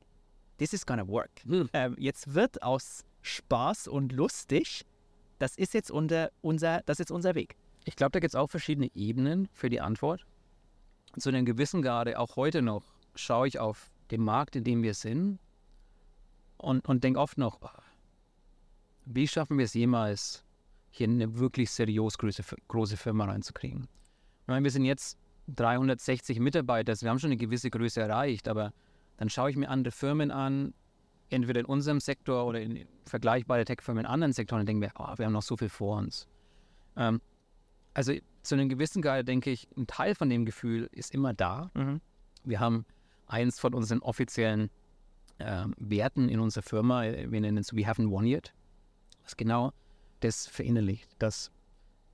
[0.57, 1.31] this is gonna work.
[1.45, 1.69] Hm.
[1.73, 4.85] Ähm, jetzt wird aus Spaß und lustig,
[5.39, 7.55] das ist jetzt unser, unser, das ist unser Weg.
[7.85, 10.25] Ich glaube, da gibt es auch verschiedene Ebenen für die Antwort.
[11.17, 12.83] Zu einem gewissen Grade, auch heute noch,
[13.15, 15.39] schaue ich auf den Markt, in dem wir sind
[16.57, 17.81] und, und denke oft noch, ah,
[19.05, 20.45] wie schaffen wir es jemals,
[20.91, 23.87] hier eine wirklich seriös große, große Firma reinzukriegen?
[24.41, 25.17] Ich meine, wir sind jetzt
[25.47, 28.73] 360 Mitarbeiter, also wir haben schon eine gewisse Größe erreicht, aber
[29.17, 30.73] dann schaue ich mir andere Firmen an,
[31.29, 35.17] entweder in unserem Sektor oder in vergleichbare Tech-Firmen in anderen Sektoren und denke mir, oh,
[35.17, 36.27] wir haben noch so viel vor uns.
[36.97, 37.21] Ähm,
[37.93, 41.71] also zu einem gewissen Grad denke ich, ein Teil von dem Gefühl ist immer da.
[42.43, 42.85] Wir haben
[43.27, 44.69] eins von unseren offiziellen
[45.39, 48.53] ähm, Werten in unserer Firma, äh, wir nennen es We haven't won yet,
[49.23, 49.73] was genau
[50.19, 51.51] das verinnerlicht, dass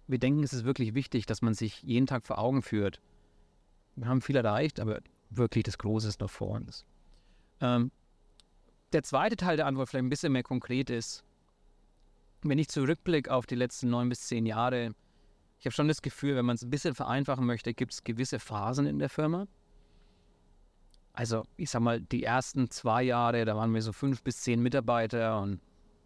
[0.08, 3.02] wir denken, es ist wirklich wichtig, dass man sich jeden Tag vor Augen führt.
[3.98, 6.86] Wir haben viel erreicht, aber wirklich das Große ist noch vor uns.
[7.60, 7.92] Ähm,
[8.94, 11.24] der zweite Teil der Antwort vielleicht ein bisschen mehr konkret ist,
[12.44, 14.94] wenn ich zurückblicke auf die letzten neun bis zehn Jahre,
[15.60, 18.40] ich habe schon das Gefühl, wenn man es ein bisschen vereinfachen möchte, gibt es gewisse
[18.40, 19.48] Phasen in der Firma.
[21.14, 24.62] Also, ich sag mal, die ersten zwei Jahre, da waren wir so fünf bis zehn
[24.62, 25.60] Mitarbeiter und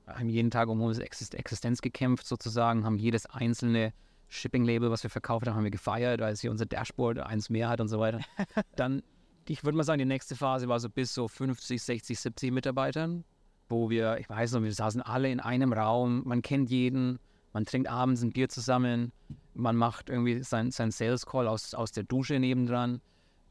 [0.08, 3.92] haben jeden Tag um unsere Exist Existenz gekämpft, sozusagen, haben jedes einzelne
[4.32, 7.82] Shipping-Label, was wir verkauft haben, haben wir gefeiert, als hier unser Dashboard eins mehr hat
[7.82, 8.22] und so weiter.
[8.78, 9.04] Dann,
[9.48, 13.26] ich würde mal sagen, die nächste Phase war so bis so 50, 60, 70 Mitarbeitern,
[13.68, 17.20] wo wir, ich weiß noch, wir saßen alle in einem Raum, man kennt jeden,
[17.52, 19.12] man trinkt abends ein Bier zusammen,
[19.54, 23.02] man macht irgendwie sein, sein Sales Call aus, aus der Dusche nebendran.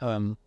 [0.00, 0.38] Ähm,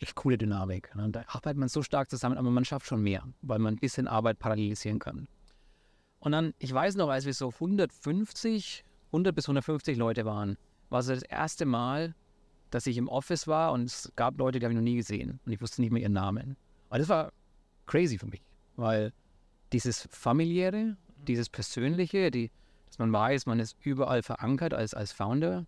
[0.00, 0.94] echt coole Dynamik.
[0.94, 1.08] Ne?
[1.08, 4.06] Da arbeitet man so stark zusammen, aber man schafft schon mehr, weil man ein bisschen
[4.06, 5.28] Arbeit parallelisieren kann.
[6.24, 10.56] Und dann, ich weiß noch, als wir so 150, 100 bis 150 Leute waren,
[10.88, 12.14] war es das erste Mal,
[12.70, 15.38] dass ich im Office war und es gab Leute, die habe ich noch nie gesehen
[15.44, 16.56] und ich wusste nicht mehr ihren Namen.
[16.88, 17.30] Aber das war
[17.84, 18.40] crazy für mich,
[18.76, 19.12] weil
[19.72, 20.96] dieses familiäre,
[21.28, 22.50] dieses persönliche, die,
[22.86, 25.66] dass man weiß, man ist überall verankert als, als Founder,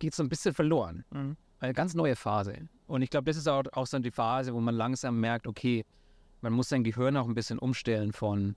[0.00, 1.04] geht so ein bisschen verloren.
[1.12, 1.36] Mhm.
[1.60, 2.68] Eine ganz neue Phase.
[2.88, 5.84] Und ich glaube, das ist auch, auch so die Phase, wo man langsam merkt, okay,
[6.40, 8.56] man muss sein Gehirn auch ein bisschen umstellen von,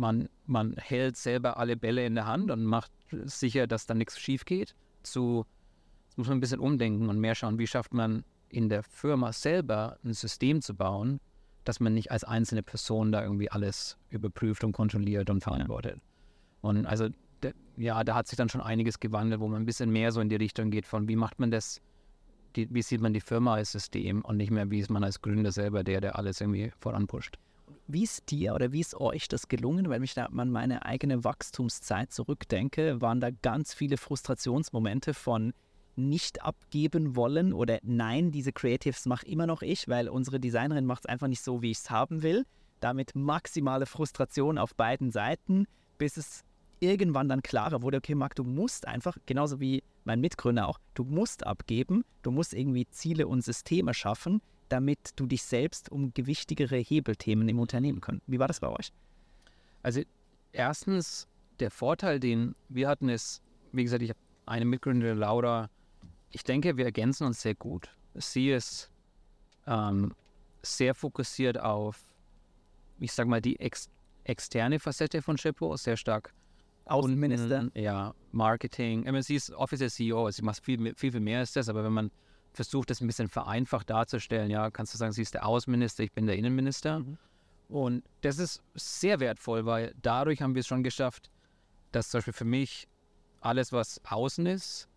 [0.00, 4.18] man, man hält selber alle Bälle in der Hand und macht sicher, dass da nichts
[4.18, 5.44] schief geht, zu,
[6.08, 9.32] das muss man ein bisschen umdenken und mehr schauen, wie schafft man in der Firma
[9.32, 11.20] selber ein System zu bauen,
[11.64, 16.00] dass man nicht als einzelne Person da irgendwie alles überprüft und kontrolliert und verantwortet.
[16.62, 17.08] Und also,
[17.76, 20.30] ja, da hat sich dann schon einiges gewandelt, wo man ein bisschen mehr so in
[20.30, 21.80] die Richtung geht von, wie macht man das,
[22.56, 25.20] die, wie sieht man die Firma als System und nicht mehr, wie ist man als
[25.20, 27.38] Gründer selber der, der alles irgendwie voranpusht.
[27.86, 29.88] Wie ist dir oder wie ist euch das gelungen?
[29.88, 35.52] Weil ich da an meine eigene Wachstumszeit zurückdenke, waren da ganz viele Frustrationsmomente von
[35.96, 41.04] nicht abgeben wollen oder nein, diese Creatives mache immer noch ich, weil unsere Designerin macht
[41.04, 42.46] es einfach nicht so, wie ich es haben will.
[42.80, 45.66] Damit maximale Frustration auf beiden Seiten,
[45.98, 46.44] bis es
[46.80, 51.04] irgendwann dann klarer wurde, okay, Marc, du musst einfach, genauso wie mein Mitgründer auch, du
[51.04, 56.76] musst abgeben, du musst irgendwie Ziele und Systeme schaffen, damit du dich selbst um gewichtigere
[56.76, 58.22] Hebelthemen im Unternehmen können.
[58.26, 58.92] Wie war das bei euch?
[59.82, 60.02] Also
[60.52, 61.28] erstens,
[61.58, 65.68] der Vorteil, den wir hatten, ist, wie gesagt, ich habe eine Mitgründerin, Laura,
[66.30, 67.90] ich denke, wir ergänzen uns sehr gut.
[68.14, 68.90] Sie ist
[69.66, 70.14] ähm,
[70.62, 71.98] sehr fokussiert auf,
[72.98, 73.90] ich sag mal, die ex
[74.24, 76.32] externe Facette von Shippo, sehr stark
[76.84, 77.68] Außenminister.
[77.74, 79.00] Ja, Marketing.
[79.00, 81.68] Ich meine, sie ist Officer CEO, also sie macht viel, viel, viel mehr als das,
[81.68, 82.10] aber wenn man
[82.52, 86.12] versucht, das ein bisschen vereinfacht darzustellen, ja, kannst du sagen, sie ist der Außenminister, ich
[86.12, 87.00] bin der Innenminister.
[87.00, 87.18] Mhm.
[87.68, 91.30] Und das ist sehr wertvoll, weil dadurch haben wir es schon geschafft,
[91.92, 92.88] dass zum Beispiel für mich
[93.40, 94.88] alles, was außen ist,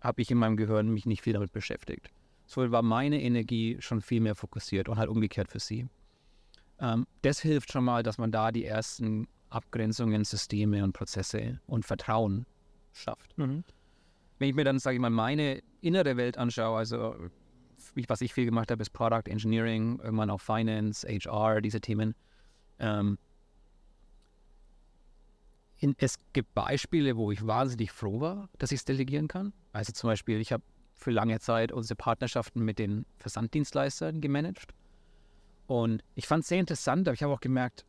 [0.00, 2.10] habe ich in meinem Gehirn mich nicht viel damit beschäftigt.
[2.46, 5.88] So war meine Energie schon viel mehr fokussiert und halt umgekehrt für sie.
[6.78, 11.84] Ähm, das hilft schon mal, dass man da die ersten Abgrenzungen, Systeme und Prozesse und
[11.84, 12.46] Vertrauen
[12.92, 13.36] schafft.
[13.38, 13.64] Mhm.
[14.38, 17.14] Wenn ich mir dann, sage ich mal, meine innere Welt anschaue, also
[18.08, 22.14] was ich viel gemacht habe, ist Product Engineering, irgendwann auch Finance, HR, diese Themen.
[22.78, 23.18] Ähm,
[25.78, 29.52] in, es gibt Beispiele, wo ich wahnsinnig froh war, dass ich es delegieren kann.
[29.72, 30.62] Also zum Beispiel, ich habe
[30.94, 34.72] für lange Zeit unsere Partnerschaften mit den Versanddienstleistern gemanagt.
[35.66, 37.84] Und ich fand es sehr interessant, aber ich habe auch gemerkt,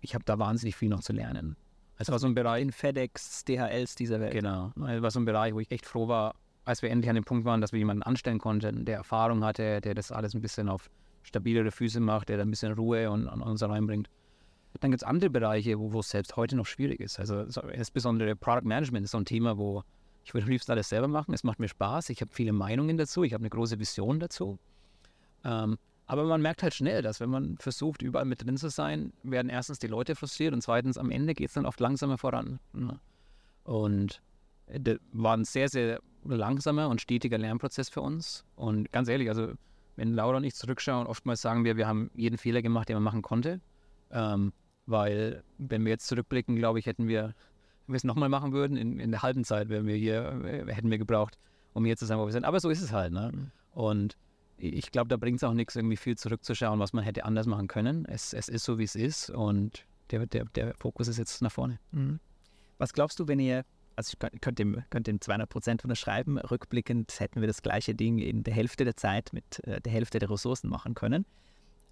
[0.00, 1.56] ich habe da wahnsinnig viel noch zu lernen.
[1.98, 4.32] Es war so ein Bereich in FedEx, DHLs dieser Welt.
[4.32, 4.72] Genau.
[4.86, 7.24] Es war so ein Bereich, wo ich echt froh war, als wir endlich an dem
[7.24, 10.68] Punkt waren, dass wir jemanden anstellen konnten, der Erfahrung hatte, der das alles ein bisschen
[10.68, 10.90] auf
[11.22, 14.08] stabilere Füße macht, der da ein bisschen Ruhe und an uns reinbringt.
[14.80, 17.18] Dann gibt es andere Bereiche, wo, wo es selbst heute noch schwierig ist.
[17.18, 19.82] Also so, insbesondere Product Management ist so ein Thema, wo
[20.24, 21.34] ich würde am liebsten alles selber machen.
[21.34, 22.10] Es macht mir Spaß.
[22.10, 23.24] Ich habe viele Meinungen dazu.
[23.24, 24.58] Ich habe eine große Vision dazu.
[25.42, 25.78] Ähm,
[26.08, 29.50] aber man merkt halt schnell, dass wenn man versucht, überall mit drin zu sein, werden
[29.50, 32.58] erstens die Leute frustriert und zweitens am Ende geht es dann oft langsamer voran.
[32.72, 32.98] Ne?
[33.64, 34.22] Und
[34.66, 38.46] das war ein sehr, sehr langsamer und stetiger Lernprozess für uns.
[38.56, 39.52] Und ganz ehrlich, also
[39.96, 43.02] wenn Laura und ich zurückschauen, oftmals sagen wir, wir haben jeden Fehler gemacht, den man
[43.02, 43.60] machen konnte.
[44.10, 44.54] Ähm,
[44.86, 47.34] weil, wenn wir jetzt zurückblicken, glaube ich, hätten wir,
[47.86, 50.72] wenn wir es nochmal machen würden, in, in der halben Zeit wären wir hier, äh,
[50.72, 51.36] hätten wir gebraucht,
[51.74, 52.46] um hier zu sein, wo wir sind.
[52.46, 53.12] Aber so ist es halt.
[53.12, 53.30] Ne?
[53.34, 53.50] Mhm.
[53.72, 54.16] Und
[54.58, 57.68] ich glaube, da bringt es auch nichts, irgendwie viel zurückzuschauen, was man hätte anders machen
[57.68, 58.04] können.
[58.06, 61.52] Es, es ist so, wie es ist und der, der, der Fokus ist jetzt nach
[61.52, 61.78] vorne.
[61.92, 62.20] Mhm.
[62.78, 63.64] Was glaubst du, wenn ihr,
[63.96, 68.18] also ich könnte dem, könnt dem 200 Prozent unterschreiben, rückblickend hätten wir das gleiche Ding
[68.18, 71.24] in der Hälfte der Zeit mit äh, der Hälfte der Ressourcen machen können.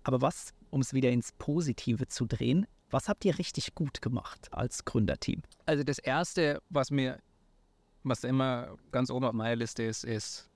[0.05, 4.49] Aber was, um es wieder ins Positive zu drehen, was habt ihr richtig gut gemacht
[4.53, 5.43] als Gründerteam?
[5.67, 7.19] Also das Erste, was mir,
[8.05, 10.49] was immer ganz oben auf meiner Liste ist, ist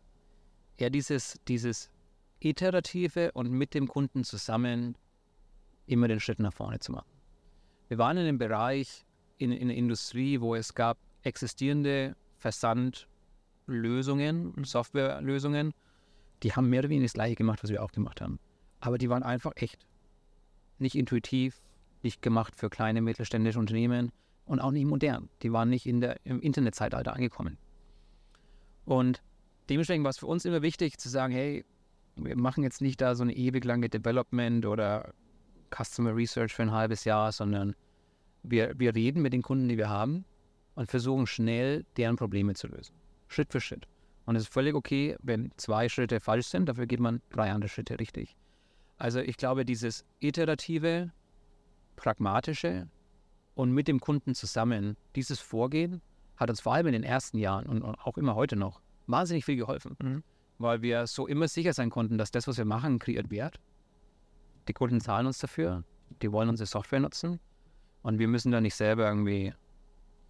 [0.76, 1.90] eher dieses, dieses
[2.40, 4.96] iterative und mit dem Kunden zusammen
[5.86, 7.08] immer den Schritt nach vorne zu machen.
[7.88, 9.04] Wir waren in einem Bereich
[9.38, 15.74] in, in der Industrie, wo es gab existierende Versandlösungen, Softwarelösungen,
[16.42, 18.40] die haben mehr oder weniger das gleiche gemacht, was wir auch gemacht haben.
[18.80, 19.86] Aber die waren einfach echt
[20.78, 21.60] nicht intuitiv,
[22.02, 24.12] nicht gemacht für kleine mittelständische Unternehmen
[24.46, 25.28] und auch nicht modern.
[25.42, 27.58] Die waren nicht in der, im Internetzeitalter angekommen.
[28.86, 29.22] Und
[29.68, 31.64] dementsprechend war es für uns immer wichtig zu sagen, hey,
[32.24, 35.12] wir machen jetzt nicht da so eine ewig lange Development oder
[35.74, 37.74] Customer Research für ein halbes Jahr, sondern
[38.42, 40.24] wir, wir reden mit den Kunden, die wir haben
[40.74, 42.94] und versuchen schnell deren Probleme zu lösen.
[43.28, 43.86] Schritt für Schritt.
[44.26, 47.68] Und es ist völlig okay, wenn zwei Schritte falsch sind, dafür geht man drei andere
[47.68, 48.36] Schritte richtig.
[48.98, 51.10] Also ich glaube, dieses iterative,
[51.96, 52.88] pragmatische
[53.54, 54.96] und mit dem Kunden zusammen.
[55.16, 56.00] Dieses Vorgehen
[56.36, 59.56] hat uns vor allem in den ersten Jahren und, auch immer heute noch wahnsinnig viel
[59.56, 60.22] geholfen, Mhm.
[60.60, 63.58] Weil wir so immer sicher sein konnten, dass das, was wir machen, kreiert Wert.
[64.68, 65.84] Die Kunden zahlen uns dafür,
[66.20, 67.40] die wollen unsere Software nutzen
[68.02, 69.54] und wir müssen da nicht selber irgendwie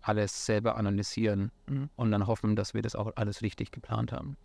[0.02, 1.90] alles selber analysieren Mhm.
[1.96, 4.36] und dann hoffen, dass wir das auch alles richtig geplant haben.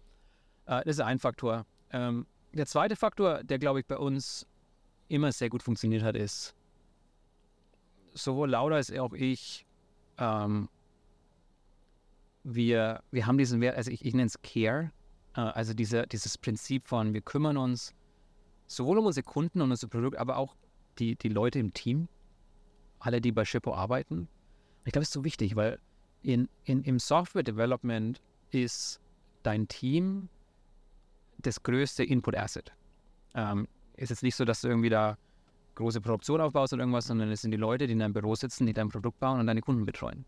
[0.66, 1.66] Äh, das ist ein Faktor.
[1.92, 4.48] Ähm, der zweite Faktor, der glaube ich bei uns
[5.08, 6.56] immer sehr gut funktioniert hat, ist,
[8.14, 9.68] sowohl Laura als auch ich,
[10.18, 10.68] ähm,
[12.44, 14.92] wir, wir haben diesen Wert, also ich, ich nenne es Care,
[15.42, 17.94] also diese, dieses Prinzip von, wir kümmern uns
[18.68, 20.56] sowohl um unsere Kunden und unser Produkt, aber auch
[20.98, 22.08] die, die Leute im Team,
[23.00, 24.28] alle, die bei Shippo arbeiten.
[24.86, 25.80] Ich glaube, es ist so wichtig, weil
[26.22, 28.22] in, in, im Software Development
[28.52, 29.00] ist
[29.44, 30.30] dein Team
[31.40, 32.72] das größte Input Asset.
[33.34, 33.68] Ähm,
[33.98, 35.18] ist jetzt nicht so, dass du irgendwie da
[35.76, 38.66] große Produktion aufbaust oder irgendwas, sondern es sind die Leute, die in deinem Büro sitzen,
[38.66, 40.26] die dein Produkt bauen und deine Kunden betreuen.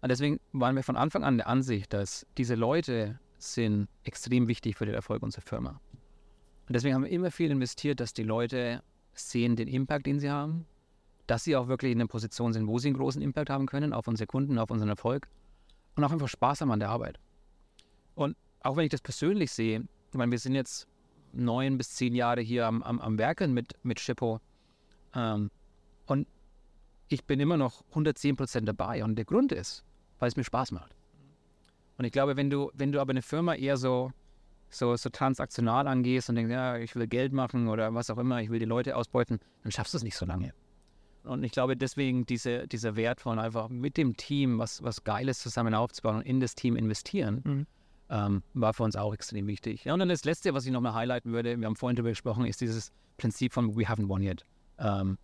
[0.00, 4.76] Und deswegen waren wir von Anfang an der Ansicht, dass diese Leute sind extrem wichtig
[4.76, 5.80] für den Erfolg unserer Firma.
[6.68, 8.82] Und deswegen haben wir immer viel investiert, dass die Leute
[9.14, 10.66] sehen den Impact, den sie haben,
[11.26, 13.92] dass sie auch wirklich in einer Position sind, wo sie einen großen Impact haben können
[13.92, 15.28] auf unsere Kunden, auf unseren Erfolg
[15.94, 17.18] und auch einfach Spaß haben an der Arbeit.
[18.14, 20.86] Und auch wenn ich das persönlich sehe, ich meine, wir sind jetzt
[21.32, 24.40] neun bis zehn Jahre hier am, am, am Werken mit, mit Shippo
[25.14, 25.50] ähm,
[26.06, 26.26] und
[27.08, 29.84] ich bin immer noch 110 Prozent dabei und der Grund ist,
[30.18, 30.95] weil es mir Spaß macht.
[31.98, 34.12] Und ich glaube, wenn du, wenn du aber eine Firma eher so,
[34.70, 38.40] so, so transaktional angehst und denkst, ja, ich will Geld machen oder was auch immer,
[38.42, 40.52] ich will die Leute ausbeuten, dann schaffst du es nicht so lange.
[41.24, 45.40] Und ich glaube, deswegen diese, dieser Wert von einfach mit dem Team was, was Geiles
[45.40, 47.66] zusammen aufzubauen und in das Team investieren, Mhm.
[48.10, 49.84] ähm, war für uns auch extrem wichtig.
[49.84, 52.46] Ja, und dann das Letzte, was ich nochmal highlighten würde, wir haben vorhin darüber gesprochen,
[52.46, 54.44] ist dieses Prinzip von We haven't won yet.
[54.78, 55.18] Ähm,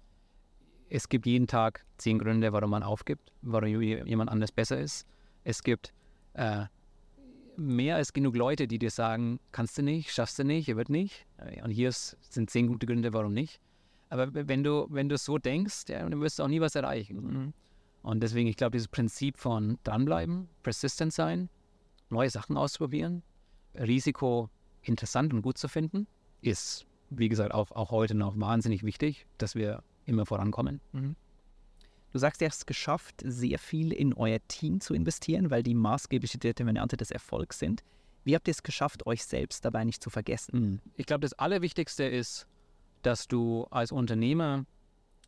[0.88, 5.06] es gibt jeden Tag zehn Gründe, warum man aufgibt, warum jemand anders besser ist.
[5.44, 5.92] Es gibt
[6.34, 6.66] äh,
[7.56, 11.26] mehr als genug Leute, die dir sagen, kannst du nicht, schaffst du nicht, wird nicht.
[11.38, 13.60] Äh, Und hier ist, sind zehn gute Gründe, warum nicht.
[14.08, 17.16] Aber wenn du, wenn du so denkst, ja, dann wirst du auch nie was erreichen.
[17.16, 17.52] Mhm.
[18.02, 21.48] Und deswegen, ich glaube, dieses Prinzip von dranbleiben, persistent sein,
[22.10, 23.22] neue Sachen ausprobieren,
[23.74, 24.50] Risiko
[24.82, 26.06] interessant und gut zu finden,
[26.42, 30.80] ist, wie gesagt, auch, auch heute noch wahnsinnig wichtig, dass wir immer vorankommen.
[32.12, 35.74] Du sagst, ihr habt es geschafft, sehr viel in euer Team zu investieren, weil die
[35.74, 37.82] maßgebliche Determinante des Erfolgs sind.
[38.24, 40.80] Wie habt ihr es geschafft, euch selbst dabei nicht zu vergessen?
[40.96, 42.46] Ich glaube, das Allerwichtigste ist,
[43.00, 44.66] dass du als Unternehmer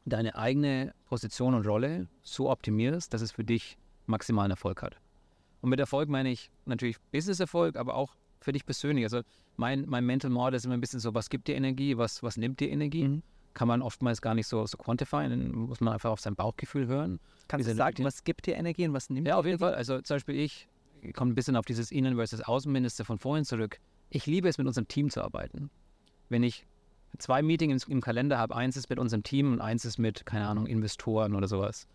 [0.05, 4.97] deine eigene Position und Rolle so optimierst, dass es für dich maximalen Erfolg hat.
[5.63, 9.05] Und mit Erfolg meine ich natürlich Business-Erfolg, aber auch für dich persönlich.
[9.05, 9.23] Also
[9.57, 12.37] mein, mein Mental Model ist immer ein bisschen so, was gibt dir Energie, was, was
[12.37, 13.09] nimmt dir Energie?
[13.09, 13.23] Mhm.
[13.55, 16.87] Kann man oftmals gar nicht so, so quantifieren, dann muss man einfach auf sein Bauchgefühl
[16.89, 17.21] hören.
[17.49, 19.59] Kannst Wie du sagen, was gibt dir Energie und was nimmt Ja, dir auf jeden
[19.61, 19.71] Energie?
[19.73, 19.75] Fall.
[19.77, 20.69] Also zum Beispiel ich,
[21.03, 23.79] ich komme ein bisschen auf dieses Innen- versus Außenminister von vorhin zurück.
[24.11, 25.71] Ich liebe es, mit unserem Team zu arbeiten.
[26.29, 26.67] Wenn ich
[27.19, 30.49] zwei Meetings im Kalender habe, eins ist mit unserem Team und eins ist mit, keine
[30.49, 31.87] Ahnung, Investoren oder sowas.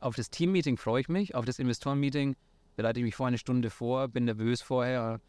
[0.00, 2.36] Auf das Team-Meeting freue ich mich, auf das Investoren-Meeting
[2.76, 5.20] bereite ich mich vorher eine Stunde vor, bin nervös vorher,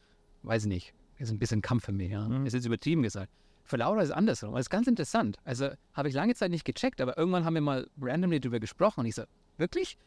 [0.43, 0.93] weiß ich nicht.
[1.17, 2.11] Ist ein bisschen Kampf für mich.
[2.11, 2.27] Ja.
[2.27, 2.45] Mhm.
[2.45, 3.31] Ist jetzt übertrieben gesagt.
[3.65, 4.53] Für Laura ist es andersrum.
[4.53, 5.37] Das ist ganz interessant.
[5.43, 8.99] Also habe ich lange Zeit nicht gecheckt, aber irgendwann haben wir mal randomly darüber gesprochen
[8.99, 9.23] und ich so,
[9.57, 9.97] wirklich?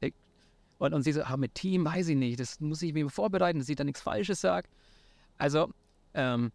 [0.00, 0.12] Ich,
[0.78, 3.58] und, und sie so, ah, mit Team, weiß ich nicht, das muss ich mir vorbereiten,
[3.58, 4.68] dass ich da nichts Falsches sage.
[5.38, 5.72] Also,
[6.12, 6.52] ähm,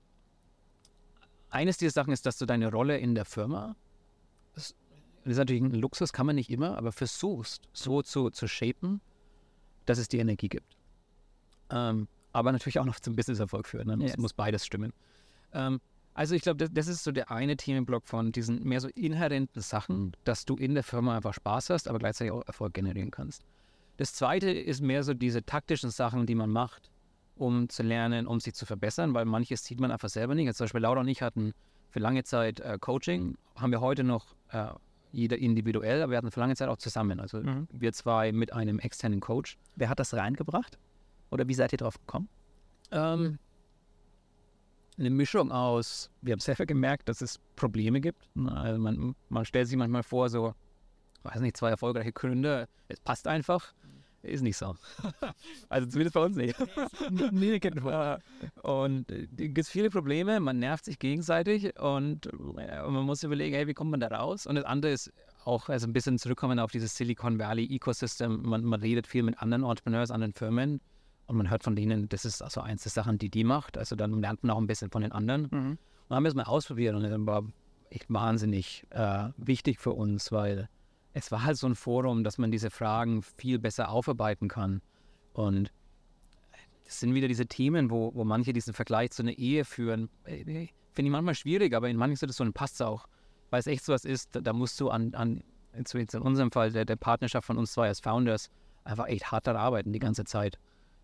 [1.50, 3.76] eines dieser Sachen ist, dass du deine Rolle in der Firma,
[4.54, 4.76] das,
[5.26, 9.02] ist natürlich ein Luxus, kann man nicht immer, aber versuchst so zu, zu shapen,
[9.88, 10.78] dass es dir Energie gibt.
[11.72, 13.88] Ähm, aber natürlich auch noch zum Businesserfolg führen.
[13.88, 13.98] Ne?
[13.98, 14.18] Muss, Yes.
[14.18, 14.94] muss beides stimmen.
[15.54, 15.82] Ähm,
[16.14, 19.62] also ich glaube, das, das ist so der eine Themenblock von diesen mehr so inhärenten
[19.62, 23.44] Sachen, dass du in der Firma einfach Spaß hast, aber gleichzeitig auch Erfolg generieren kannst.
[23.98, 26.90] Das zweite ist mehr so diese taktischen Sachen, die man macht,
[27.36, 30.46] um zu lernen, um sich zu verbessern, weil manches sieht man einfach selber nicht.
[30.46, 31.54] Jetzt zum Beispiel Laura und ich hatten
[31.90, 34.68] für lange Zeit äh, Coaching, haben wir heute noch äh,
[35.12, 37.20] jeder individuell, aber wir hatten für lange Zeit auch zusammen.
[37.20, 37.68] Also Mhm.
[37.72, 39.58] wir zwei mit einem externen Coach.
[39.76, 40.78] Wer hat das reingebracht?
[41.32, 42.30] Oder wie seid ihr drauf gekommen?
[42.92, 43.38] Ähm,
[44.98, 48.28] eine Mischung aus, wir haben selber gemerkt, dass es Probleme gibt.
[48.48, 50.54] Also man, man stellt sich manchmal vor, so,
[51.24, 53.74] weiß nicht, zwei erfolgreiche Gründer, es passt einfach.
[54.24, 54.76] Ist nicht so.
[55.70, 56.56] also zumindest bei uns nicht.
[57.32, 57.60] nee,
[58.62, 63.56] und äh, gibt es viele Probleme, man nervt sich gegenseitig und äh, man muss überlegen,
[63.56, 64.46] hey, wie kommt man da raus?
[64.46, 65.12] Und das andere ist
[65.44, 68.44] auch also ein bisschen zurückkommen auf dieses Silicon Valley Ecosystem.
[68.44, 70.82] Man, man redet viel mit anderen Entrepreneurs, anderen Firmen
[71.28, 73.78] und man hört von denen, das ist also eins der Sachen, die die macht.
[73.78, 75.48] Also dann lernt man auch ein bisschen von den anderen.
[75.52, 75.78] Mhm.
[76.10, 77.44] Und haben wir es mal ausprobiert und das war
[77.90, 80.70] echt wahnsinnig äh, wichtig für uns, weil
[81.14, 84.82] es war halt so ein Forum, dass man diese Fragen viel besser aufarbeiten kann.
[85.34, 85.72] Und
[86.86, 90.10] das sind wieder diese Themen, wo, wo manche diesen Vergleich zu einer Ehe führen.
[90.26, 93.08] Äh, finde ich manchmal schwierig, aber in manchen Situationen passt es auch.
[93.50, 95.44] Weil es echt so was ist, da, da musst du an, an
[95.74, 98.50] jetzt in unserem Fall der, der Partnerschaft von uns zwei als Founders
[98.84, 100.60] einfach echt hart daran arbeiten die ganze Zeit.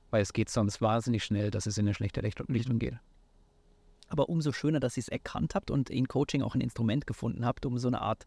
[0.10, 2.98] Weil es geht sonst wahnsinnig schnell, dass es in eine schlechte Richtung geht.
[4.10, 7.46] Aber umso schöner, dass ihr es erkannt habt und in Coaching auch ein Instrument gefunden
[7.46, 8.26] habt, um so eine Art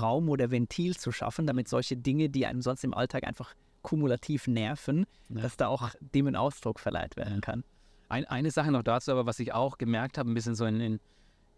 [0.00, 4.46] Raum oder Ventil zu schaffen, damit solche Dinge, die einem sonst im Alltag einfach kumulativ
[4.46, 5.42] nerven, ja.
[5.42, 7.64] dass da auch dem ein Ausdruck verleiht werden kann.
[8.08, 10.80] Ein, eine Sache noch dazu, aber was ich auch gemerkt habe, ein bisschen so in,
[10.80, 11.00] in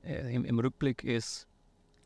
[0.02, 1.46] äh, im, im, Rückblick ist,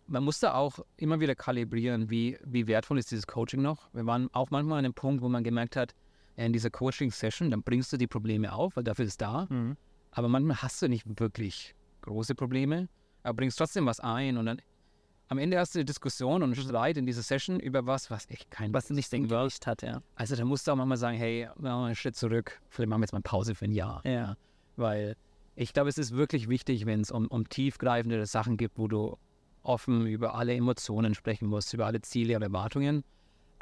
[0.07, 3.89] man muss da auch immer wieder kalibrieren, wie, wie wertvoll ist dieses Coaching noch.
[3.95, 5.95] Wir waren auch manchmal an einem Punkt, wo man gemerkt hat,
[6.37, 9.47] in dieser Coaching-Session, dann bringst du die Probleme auf, weil dafür ist es da.
[9.49, 9.77] Mhm.
[10.11, 12.89] Aber manchmal hast du nicht wirklich große Probleme,
[13.23, 14.61] aber bringst trotzdem was ein und dann
[15.29, 18.29] am Ende hast du eine Diskussion und einen Streit in dieser Session über was, was
[18.29, 20.03] echt kein was nicht den Gewicht hat, ja.
[20.17, 23.01] Also da musst du auch manchmal sagen, hey, machen wir einen Schritt zurück, vielleicht machen
[23.01, 24.03] wir jetzt mal Pause für ein Jahr.
[24.05, 24.37] Ja.
[24.77, 25.17] Weil
[25.57, 29.17] ich glaube, es ist wirklich wichtig, wenn es um, um tiefgreifende Sachen gibt, wo du
[29.63, 33.03] offen über alle Emotionen sprechen musst, über alle Ziele und Erwartungen.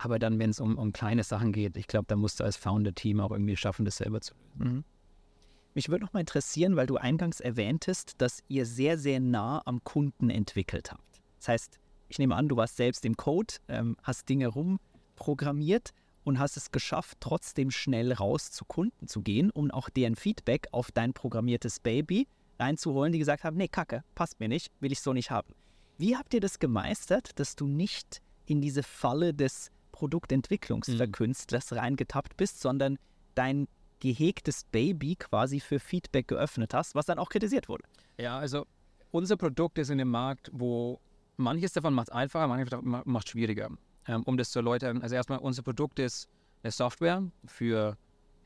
[0.04, 2.56] Aber dann, wenn es um, um kleine Sachen geht, ich glaube, da musst du als
[2.56, 4.76] Founder-Team auch irgendwie schaffen, das selber zu lösen.
[4.76, 4.84] Mhm.
[5.74, 9.84] Mich würde noch mal interessieren, weil du eingangs erwähntest, dass ihr sehr, sehr nah am
[9.84, 11.22] Kunden entwickelt habt.
[11.38, 11.78] Das heißt,
[12.08, 15.92] ich nehme an, du warst selbst im Code, ähm, hast Dinge rumprogrammiert
[16.24, 20.66] und hast es geschafft, trotzdem schnell raus zu Kunden zu gehen, um auch deren Feedback
[20.72, 22.26] auf dein programmiertes Baby
[22.58, 25.54] reinzuholen, die gesagt haben, nee, Kacke, passt mir nicht, will ich so nicht haben.
[25.96, 29.70] Wie habt ihr das gemeistert, dass du nicht in diese Falle des
[30.02, 31.78] Produktentwicklungsverkünstlers mhm.
[31.78, 32.98] reingetappt bist, sondern
[33.36, 33.68] dein
[34.00, 37.84] gehegtes Baby quasi für Feedback geöffnet hast, was dann auch kritisiert wurde?
[38.18, 38.66] Ja, also
[39.12, 41.00] unser Produkt ist in dem Markt, wo
[41.36, 43.70] manches davon macht es einfacher, manches davon macht es schwieriger.
[44.08, 46.28] Ähm, um das zu erläutern, also erstmal, unser Produkt ist
[46.64, 47.96] eine Software für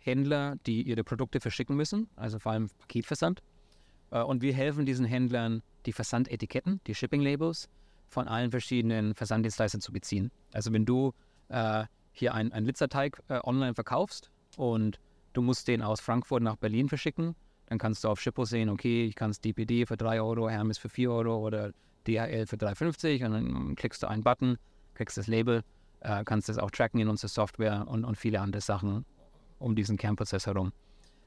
[0.00, 3.42] Händler, die ihre Produkte verschicken müssen, also vor allem Paketversand.
[4.11, 7.70] Äh, und wir helfen diesen Händlern, die Versandetiketten, die Shipping Labels
[8.11, 10.30] von allen verschiedenen Versanddienstleistern zu beziehen.
[10.52, 11.14] Also wenn du
[11.49, 14.99] äh, hier einen Litzerteig äh, online verkaufst und
[15.32, 17.34] du musst den aus Frankfurt nach Berlin verschicken,
[17.66, 20.78] dann kannst du auf Shippo sehen, okay, ich kann es DPD für 3 Euro, Hermes
[20.78, 21.72] für 4 Euro oder
[22.07, 24.57] DHL für 3,50 und dann klickst du einen Button,
[24.94, 25.62] kriegst das Label,
[26.01, 29.05] äh, kannst das auch tracken in unserer Software und, und viele andere Sachen
[29.59, 30.72] um diesen Kernprozess herum.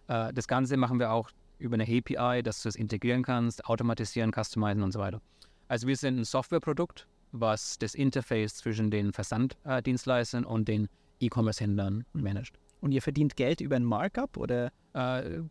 [0.07, 4.31] Äh, das Ganze machen wir auch über eine API, dass du es integrieren kannst, automatisieren,
[4.31, 5.21] customizen und so weiter.
[5.67, 12.57] Also wir sind ein Softwareprodukt, was das Interface zwischen den Versanddienstleistern und den E-Commerce-Händlern managt.
[12.81, 14.71] Und ihr verdient Geld über ein Markup oder?
[14.93, 15.41] Äh,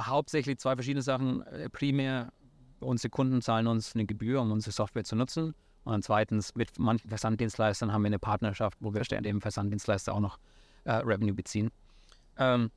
[0.00, 1.42] hauptsächlich zwei verschiedene Sachen.
[1.42, 2.32] Äh, primär
[2.80, 5.54] unsere Kunden zahlen uns eine Gebühr, um unsere Software zu nutzen.
[5.84, 10.38] Und zweitens, mit manchen Versanddienstleistern haben wir eine Partnerschaft, wo wir dem Versanddienstleister auch noch
[10.84, 11.70] äh, Revenue beziehen.
[12.38, 12.70] Ähm,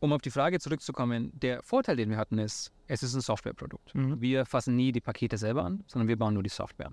[0.00, 3.94] um auf die Frage zurückzukommen, der Vorteil, den wir hatten, ist, es ist ein Softwareprodukt.
[3.94, 4.20] Mhm.
[4.20, 6.92] Wir fassen nie die Pakete selber an, sondern wir bauen nur die Software.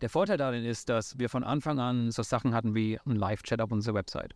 [0.00, 3.60] Der Vorteil darin ist, dass wir von Anfang an so Sachen hatten wie ein Live-Chat
[3.60, 4.34] auf unserer Website.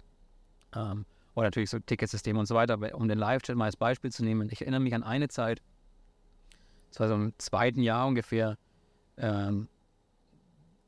[0.75, 1.05] Ähm,
[1.35, 2.75] oder natürlich so Ticketsysteme und so weiter.
[2.75, 5.63] Aber um den Live-Chat mal als Beispiel zu nehmen, ich erinnere mich an eine Zeit,
[6.91, 8.59] das war so im zweiten Jahr ungefähr,
[9.17, 9.69] ähm,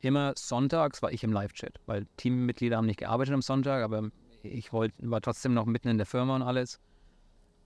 [0.01, 4.11] immer sonntags war ich im Live-Chat, weil Teammitglieder haben nicht gearbeitet am Sonntag, aber
[4.43, 6.79] ich wollt, war trotzdem noch mitten in der Firma und alles.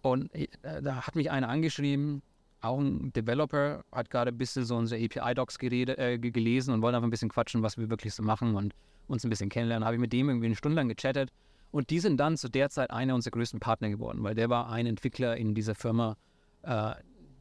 [0.03, 0.47] Und äh,
[0.83, 2.23] da hat mich einer angeschrieben,
[2.61, 7.07] auch ein Developer, hat gerade ein bisschen so unsere API-Docs äh, gelesen und wollte einfach
[7.07, 8.75] ein bisschen quatschen, was wir wirklich so machen und
[9.07, 9.85] uns ein bisschen kennenlernen.
[9.85, 11.31] Habe ich mit dem irgendwie eine Stunde lang gechattet
[11.71, 14.71] und die sind dann zu der Zeit einer unserer größten Partner geworden, weil der war
[14.71, 16.17] ein Entwickler in dieser Firma,
[16.63, 16.95] äh,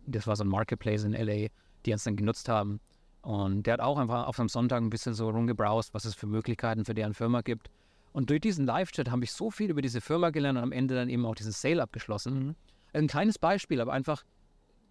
[0.05, 1.47] das war so ein Marketplace in LA,
[1.85, 2.79] die uns dann genutzt haben.
[3.21, 6.27] Und der hat auch einfach auf einem Sonntag ein bisschen so rumgebrowst, was es für
[6.27, 7.69] Möglichkeiten für deren Firma gibt.
[8.13, 10.95] Und durch diesen Live-Chat habe ich so viel über diese Firma gelernt und am Ende
[10.95, 12.47] dann eben auch diesen Sale abgeschlossen.
[12.47, 12.55] Mhm.
[12.93, 14.23] Ein kleines Beispiel, aber einfach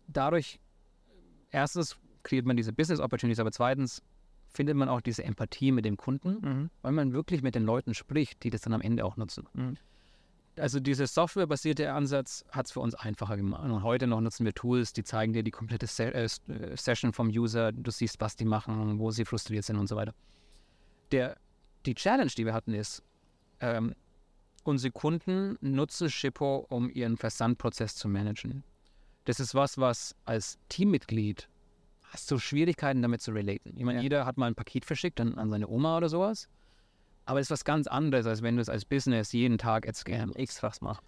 [0.09, 0.61] dadurch,
[1.51, 4.03] erstens kreiert man diese Business Opportunities, aber zweitens
[4.49, 6.71] findet man auch diese Empathie mit dem Kunden, mhm.
[6.83, 9.47] weil man wirklich mit den Leuten spricht, die das dann am Ende auch nutzen.
[9.53, 9.77] Mhm
[10.59, 13.65] also dieser softwarebasierte Ansatz hat es für uns einfacher gemacht.
[13.65, 17.13] Und heute noch nutzen wir Tools, die zeigen dir die komplette Se äh, äh, Session
[17.13, 17.73] vom User.
[17.73, 20.15] Du siehst, was die machen, wo sie frustriert sind und so weiter.
[21.13, 21.37] Der,
[21.85, 23.03] die Challenge, die wir hatten, ist,
[23.61, 23.95] ähm,
[24.65, 28.65] unsere Kunden nutzen Shippo, um ihren Versandprozess zu managen.
[29.27, 31.49] Das ist was, was als Teammitglied
[32.05, 33.75] hast du Schwierigkeiten damit zu relaten.
[33.77, 34.03] Ich meine, ja.
[34.03, 36.49] jeder hat mal ein Paket verschickt an, an seine Oma oder sowas.
[37.25, 39.97] Aber es ist was ganz anderes, als wenn du es als Business jeden Tag at
[39.97, 41.03] Scam x-fach machst.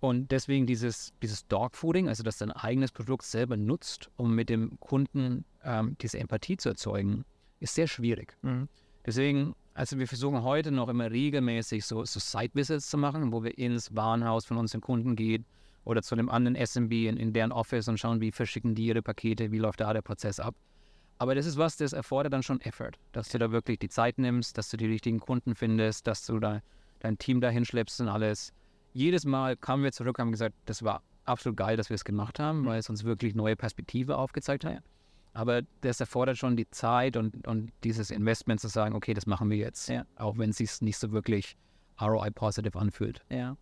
[0.00, 4.78] Und deswegen dieses, dieses Dogfooding, also dass dein eigenes Produkt selber nutzt, um mit dem
[4.80, 7.24] Kunden ähm, diese Empathie zu erzeugen,
[7.60, 8.36] ist sehr schwierig.
[8.42, 8.68] Mhm.
[9.06, 13.56] Deswegen, also wir versuchen heute noch immer regelmäßig so, so Site-Visits zu machen, wo wir
[13.56, 15.46] ins Warenhaus von unseren Kunden gehen
[15.84, 19.02] oder zu einem anderen SMB in, in deren Office und schauen, wie verschicken die ihre
[19.02, 20.54] Pakete, wie läuft da der Prozess ab.
[21.18, 24.18] Aber das ist was, das erfordert dann schon Effort, dass du da wirklich die Zeit
[24.18, 26.62] nimmst, dass du die richtigen Kunden findest, dass du da
[27.00, 28.52] dein Team dahin schleppst und alles.
[28.92, 32.04] Jedes Mal kamen wir zurück und haben gesagt, das war absolut geil, dass wir es
[32.04, 32.66] gemacht haben, mhm.
[32.66, 34.82] weil es uns wirklich neue Perspektive aufgezeigt hat.
[35.34, 39.48] Aber das erfordert schon die Zeit und, und dieses Investment zu sagen, okay, das machen
[39.48, 39.88] wir jetzt.
[39.88, 40.04] Ja.
[40.16, 41.56] Auch wenn es sich nicht so wirklich
[42.00, 43.22] ROI-positive anfühlt.
[43.30, 43.56] Ja.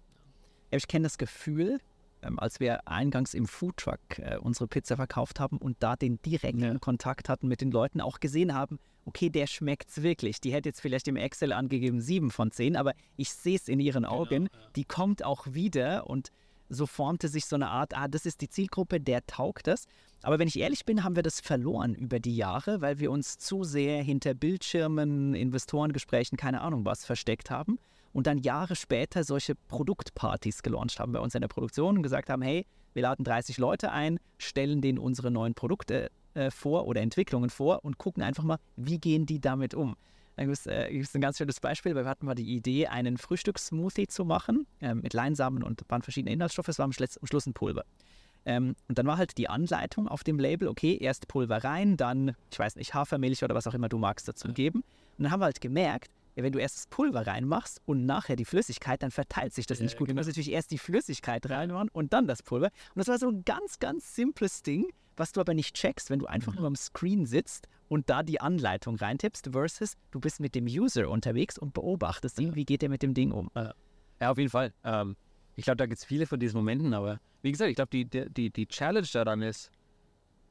[0.71, 1.79] Ich kenne das Gefühl,
[2.23, 6.61] ähm, als wir eingangs im Foodtruck äh, unsere Pizza verkauft haben und da den direkten
[6.61, 6.79] ja.
[6.79, 10.41] Kontakt hatten mit den Leuten, auch gesehen haben, okay, der schmeckt's wirklich.
[10.41, 13.81] Die hätte jetzt vielleicht im Excel angegeben 7 von 10, aber ich sehe es in
[13.81, 14.71] ihren genau, Augen, genau, ja.
[14.77, 16.31] die kommt auch wieder und
[16.68, 19.87] so formte sich so eine Art, ah, das ist die Zielgruppe, der taugt das.
[20.23, 23.39] Aber wenn ich ehrlich bin, haben wir das verloren über die Jahre, weil wir uns
[23.39, 27.79] zu sehr hinter Bildschirmen, Investorengesprächen, keine Ahnung was, versteckt haben
[28.12, 32.28] und dann Jahre später solche Produktpartys gelauncht haben bei uns in der Produktion und gesagt
[32.28, 37.00] haben, hey, wir laden 30 Leute ein, stellen denen unsere neuen Produkte äh, vor oder
[37.00, 39.96] Entwicklungen vor und gucken einfach mal, wie gehen die damit um.
[40.36, 43.18] Da gibt es äh, ein ganz schönes Beispiel, weil wir hatten mal die Idee, einen
[43.18, 46.68] Frühstückssmoothie zu machen äh, mit Leinsamen und waren verschiedene Inhaltsstoffe.
[46.68, 47.84] Es war am Schluss, am Schluss ein Pulver.
[48.46, 52.34] Ähm, und dann war halt die Anleitung auf dem Label, okay, erst Pulver rein, dann,
[52.50, 54.80] ich weiß nicht, Hafermilch oder was auch immer du magst dazu geben.
[55.18, 58.45] Und dann haben wir halt gemerkt, wenn du erst das Pulver reinmachst und nachher die
[58.45, 60.09] Flüssigkeit, dann verteilt sich das ja, nicht gut.
[60.09, 60.16] Genau.
[60.16, 62.70] Du musst natürlich erst die Flüssigkeit reinmachen und dann das Pulver.
[62.95, 66.18] Und das war so ein ganz, ganz simples Ding, was du aber nicht checkst, wenn
[66.18, 66.61] du einfach mhm.
[66.61, 71.09] nur am Screen sitzt und da die Anleitung reintippst, versus du bist mit dem User
[71.11, 72.55] unterwegs und beobachtest ihn, ja.
[72.55, 73.51] wie geht er mit dem Ding um.
[73.55, 74.72] Ja, auf jeden Fall.
[74.85, 75.16] Ähm,
[75.57, 78.05] ich glaube, da gibt es viele von diesen Momenten, aber wie gesagt, ich glaube, die,
[78.07, 79.70] die, die Challenge daran ist,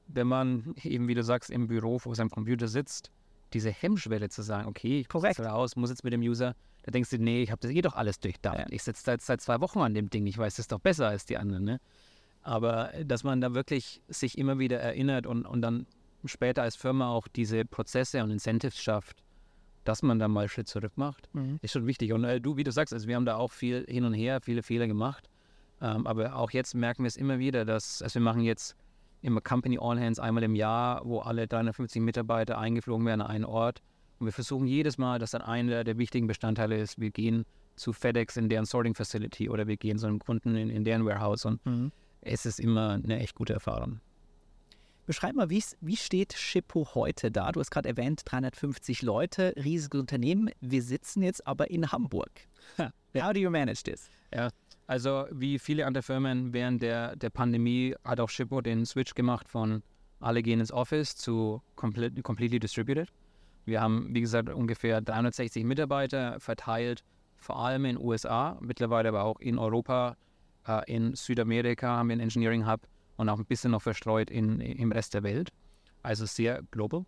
[0.07, 3.11] wenn man eben, wie du sagst, im Büro vor seinem Computer sitzt,
[3.53, 5.39] diese Hemmschwelle zu sagen, okay, ich Korrekt.
[5.39, 7.95] raus, muss jetzt mit dem User, da denkst du, nee, ich habe das eh doch
[7.95, 8.59] alles durchdacht.
[8.59, 8.65] Ja.
[8.69, 11.25] Ich sitze seit, seit zwei Wochen an dem Ding, ich weiß das doch besser als
[11.25, 11.63] die anderen.
[11.63, 11.81] Ne?
[12.41, 15.85] Aber äh, dass man da wirklich sich immer wieder erinnert und, und dann
[16.25, 19.23] später als Firma auch diese Prozesse und Incentives schafft,
[19.83, 21.59] dass man da mal Schritt zurück macht, mhm.
[21.61, 22.13] ist schon wichtig.
[22.13, 24.39] Und äh, du, wie du sagst, also wir haben da auch viel hin und her,
[24.41, 25.29] viele Fehler gemacht.
[25.81, 28.75] Ähm, aber auch jetzt merken wir es immer wieder, dass, also wir machen jetzt
[29.21, 33.45] immer Company All Hands einmal im Jahr, wo alle 350 Mitarbeiter eingeflogen werden an einen
[33.45, 33.81] Ort.
[34.19, 37.45] Und wir versuchen jedes Mal, dass dann einer der wichtigen Bestandteile ist, wir gehen
[37.75, 41.05] zu FedEx in deren Sorting Facility oder wir gehen zu einem Kunden in, in deren
[41.05, 41.91] Warehouse und mhm.
[42.21, 44.01] es ist immer eine echt gute Erfahrung.
[45.05, 47.51] Beschreib mal, wie steht Shippo heute da?
[47.51, 50.51] Du hast gerade erwähnt, 350 Leute, riesiges Unternehmen.
[50.61, 52.29] Wir sitzen jetzt aber in Hamburg.
[52.77, 54.07] How do you manage this?
[54.31, 54.49] Ja,
[54.89, 59.47] also wie viele andere Firmen während der, der Pandemie hat auch Shippo den Switch gemacht
[59.47, 59.83] von
[60.19, 63.07] alle gehen ins Office zu complete, completely distributed.
[63.65, 67.03] Wir haben, wie gesagt, ungefähr 360 Mitarbeiter verteilt,
[67.37, 70.17] vor allem in den USA, mittlerweile aber auch in Europa,
[70.67, 72.81] äh, in Südamerika haben wir einen Engineering Hub
[73.17, 75.51] und auch ein bisschen noch verstreut in, im Rest der Welt.
[76.01, 77.05] Also sehr global.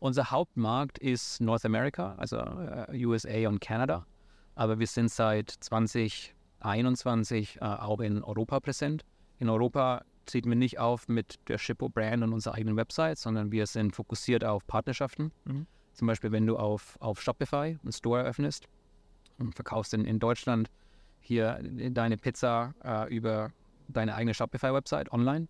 [0.00, 4.04] Unser Hauptmarkt ist North America, also äh, USA und Kanada.
[4.56, 6.34] Aber wir sind seit 20,
[6.64, 9.04] 2021 äh, auch in Europa präsent.
[9.38, 13.66] In Europa treten wir nicht auf mit der Shippo-Brand und unserer eigenen Website, sondern wir
[13.66, 15.30] sind fokussiert auf Partnerschaften.
[15.44, 15.66] Mhm.
[15.92, 18.66] Zum Beispiel, wenn du auf, auf Shopify einen Store eröffnest
[19.38, 20.70] und verkaufst in, in Deutschland
[21.20, 23.52] hier deine Pizza äh, über
[23.88, 25.46] deine eigene Shopify-Website online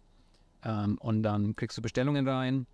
[0.65, 2.67] ähm, und dann kriegst du Bestellungen rein,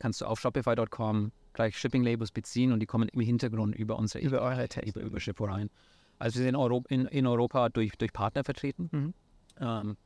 [0.00, 4.42] kannst du auf Shopify.com gleich Shipping-Labels beziehen und die kommen im Hintergrund über unsere über
[4.42, 5.70] eure über, über Shippo rein.
[6.18, 8.88] Also wir sind in, Euro, in, in Europa durch, durch Partner vertreten.
[8.92, 9.14] Mhm.
[9.60, 9.96] Ähm,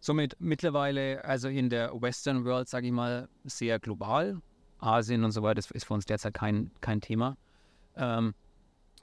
[0.00, 4.40] somit mittlerweile, also in der Western World, sage ich mal, sehr global.
[4.78, 7.36] Asien und so weiter ist für uns derzeit kein, kein Thema.
[7.96, 8.34] Ähm,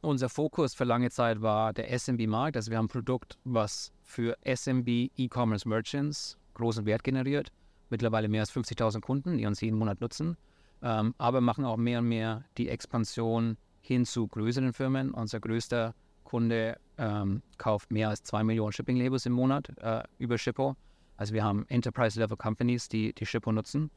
[0.01, 2.55] unser Fokus für lange Zeit war der SMB-Markt.
[2.55, 4.87] Also wir haben ein Produkt, was für SMB
[5.17, 7.51] E-Commerce Merchants großen Wert generiert.
[7.89, 10.37] Mittlerweile mehr als 50.000 Kunden, die uns jeden Monat nutzen.
[10.81, 15.11] Ähm, aber machen auch mehr und mehr die Expansion hin zu größeren Firmen.
[15.11, 15.93] Unser größter
[16.25, 20.75] Kunde ähm, kauft mehr als 2 Millionen Shipping-Labels im Monat äh, über Shippo.
[21.17, 23.89] Also wir haben Enterprise-Level-Companies, die, die Shippo nutzen.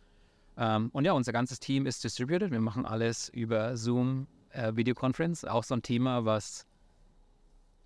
[0.56, 2.52] Ähm, und ja, unser ganzes Team ist distributed.
[2.52, 5.44] Wir machen alles über Zoom, äh, Videoconference.
[5.44, 6.68] Auch so ein Thema, was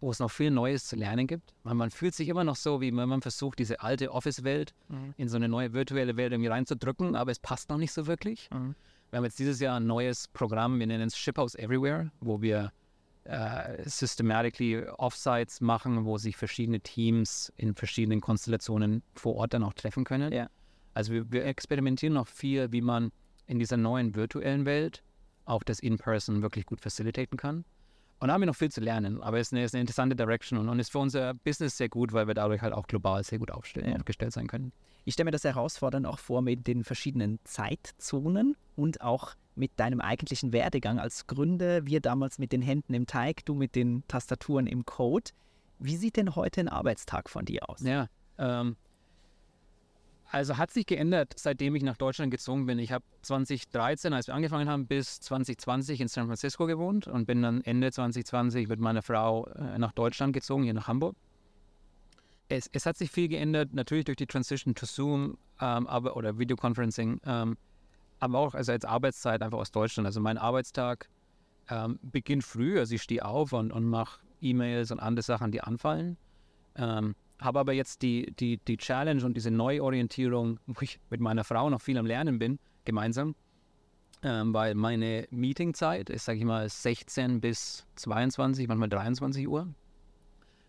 [0.02, 1.54] wo es noch viel Neues zu lernen gibt.
[1.62, 5.14] Man, man fühlt sich immer noch so, wie wenn man versucht, diese alte Office-Welt mhm.
[5.16, 8.50] in so eine neue virtuelle Welt irgendwie reinzudrücken, aber es passt noch nicht so wirklich.
[8.52, 8.74] Mhm.
[9.10, 12.72] Wir haben jetzt dieses Jahr ein neues Programm, wir nennen es Shiphouse Everywhere, wo wir
[13.24, 19.74] äh, systematically Offsites machen, wo sich verschiedene Teams in verschiedenen Konstellationen vor Ort dann auch
[19.74, 20.32] treffen können.
[20.32, 20.48] Ja.
[20.94, 23.12] Also wir, wir, experimentieren noch viel, wie man
[23.46, 25.02] in dieser neuen virtuellen Welt
[25.44, 27.64] auch das In-Person wirklich gut facilitaten kann.
[28.18, 30.14] Und da haben wir noch viel zu lernen, aber es ist eine, ist eine interessante
[30.14, 33.24] Direction und, und ist für unser Business sehr gut, weil wir dadurch halt auch global
[33.24, 33.96] sehr gut aufstellen, Ja.
[33.96, 34.72] aufgestellt sein können.
[35.04, 40.00] Ich stelle mir das herausfordernd auch vor mit den verschiedenen Zeitzonen und auch mit deinem
[40.00, 41.86] eigentlichen Werdegang als Gründer.
[41.86, 45.30] Wir damals mit den Händen im Teig, du mit den Tastaturen im Code.
[45.78, 47.80] Wie sieht denn heute ein Arbeitstag von dir aus?
[47.80, 48.76] Ja, ähm,
[50.32, 52.78] also hat sich geändert, seitdem ich nach Deutschland gezogen bin.
[52.78, 57.42] Ich habe 2013, als wir angefangen haben, bis 2020 in San Francisco gewohnt und bin
[57.42, 61.16] dann Ende 2020 mit meiner Frau äh, nach Deutschland gezogen, hier nach Hamburg.
[62.48, 66.38] Es, es hat sich viel geändert, natürlich durch die Transition to Zoom ähm, aber, oder
[66.38, 67.58] Videoconferencing, ähm,
[68.22, 70.06] aber auch also als Arbeitszeit einfach aus Deutschland.
[70.06, 71.08] Also mein Arbeitstag
[71.68, 75.60] ähm, beginnt früh, also ich stehe auf und, und mache E-Mails und andere Sachen, die
[75.60, 76.16] anfallen.
[76.76, 81.42] Ähm, habe aber jetzt die, die, die Challenge und diese Neuorientierung, wo ich mit meiner
[81.42, 83.34] Frau noch viel am Lernen bin, gemeinsam,
[84.22, 89.66] ähm, weil meine Meetingzeit ist, sage ich mal, 16 bis 22, manchmal 23 Uhr.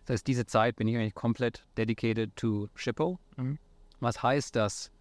[0.06, 3.20] Das heißt, diese Zeit bin ich eigentlich komplett dedicated to Shippo.
[3.38, 3.60] Mhm.
[4.00, 4.92] Was heißt das?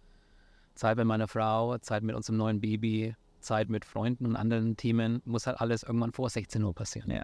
[0.75, 5.21] Zeit mit meiner Frau, Zeit mit unserem neuen Baby, Zeit mit Freunden und anderen Themen,
[5.25, 7.11] muss halt alles irgendwann vor 16 Uhr passieren.
[7.11, 7.23] Ja.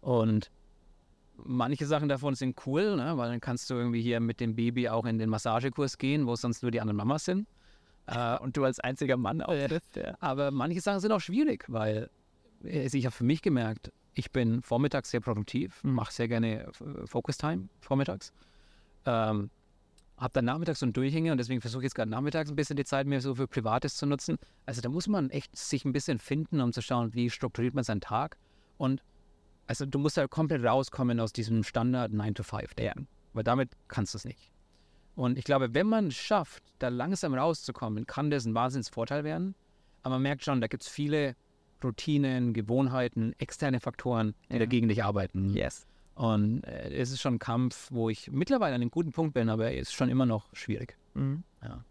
[0.00, 0.50] Und
[1.36, 3.16] manche Sachen davon sind cool, ne?
[3.16, 6.36] weil dann kannst du irgendwie hier mit dem Baby auch in den Massagekurs gehen, wo
[6.36, 7.46] sonst nur die anderen Mamas sind.
[8.06, 9.66] Äh, Und du als einziger Mann auch Ja.
[9.68, 10.14] bist, ja.
[10.20, 12.10] aber manche Sachen sind auch schwierig, weil
[12.62, 15.94] äh, ich habe für mich gemerkt, ich bin vormittags sehr produktiv, Mhm.
[15.94, 16.70] mache sehr gerne
[17.06, 18.32] Focus Time vormittags.
[19.06, 19.50] Ähm,
[20.16, 22.76] habe dann nachmittags so ein Durchhänge und deswegen versuche ich jetzt gerade nachmittags ein bisschen
[22.76, 24.36] die Zeit mehr so für Privates zu nutzen.
[24.66, 27.84] Also da muss man echt sich ein bisschen finden, um zu schauen, wie strukturiert man
[27.84, 28.36] seinen Tag.
[28.78, 29.02] Und
[29.66, 33.70] also du musst halt komplett rauskommen aus diesem Standard 9 to 5 denken, weil damit
[33.88, 34.50] kannst du es nicht.
[35.16, 39.54] Und ich glaube, wenn man es schafft, da langsam rauszukommen, kann das ein Wahnsinnsvorteil werden.
[40.02, 41.34] Aber man merkt schon, da gibt es viele
[41.82, 44.58] Routinen, Gewohnheiten, externe Faktoren, die Ja.
[44.60, 45.54] dagegen dich arbeiten.
[45.54, 45.86] Yes.
[46.14, 49.48] Und äh, es ist schon ein Kampf, wo ich mittlerweile an einem guten Punkt bin,
[49.48, 50.96] aber es ist schon immer noch schwierig.
[51.14, 51.42] Mhm.
[51.62, 51.84] Ja.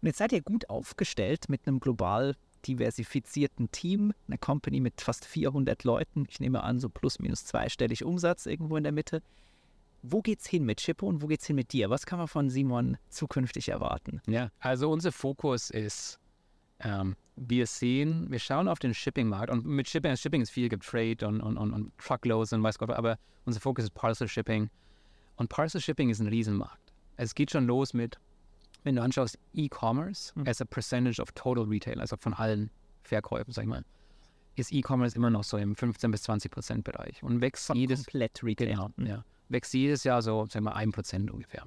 [0.00, 2.36] Und jetzt seid ihr gut aufgestellt mit einem global
[2.66, 6.26] diversifizierten Team, einer Company mit fast 400 Leuten.
[6.28, 9.22] Ich nehme an, so plus minus zweistellig Umsatz irgendwo in der Mitte.
[10.02, 11.90] Wo geht's hin mit Chippo und wo geht's hin mit dir?
[11.90, 14.22] Was kann man von Simon zukünftig erwarten?
[14.26, 16.18] Ja, also unser Fokus ist,
[16.80, 17.16] ähm,
[17.48, 21.22] wir sehen, wir schauen auf den Shipping-Markt und mit Shipping, Shipping ist viel, gibt Freight
[21.22, 24.68] und, und, und, und Truckloads und weiß Gott, aber unser Fokus ist Parcel Shipping.
[25.36, 26.92] Und Parcel Shipping ist ein Riesenmarkt.
[27.16, 28.18] Es geht schon los mit,
[28.84, 30.46] wenn du anschaust, E-Commerce Mhm.
[30.46, 32.70] as a percentage of total Retail, also von allen
[33.04, 33.84] Verkäufen, sag ich mal,
[34.56, 38.04] ist E-Commerce immer noch so im 15 bis 20 Prozent Bereich und wächst Von jedes
[38.04, 38.66] komplett Retail.
[38.66, 39.06] Genau, Mhm.
[39.06, 39.24] ja.
[39.48, 41.64] Wächst jedes Jahr so, sagen wir, ein Prozent ungefähr.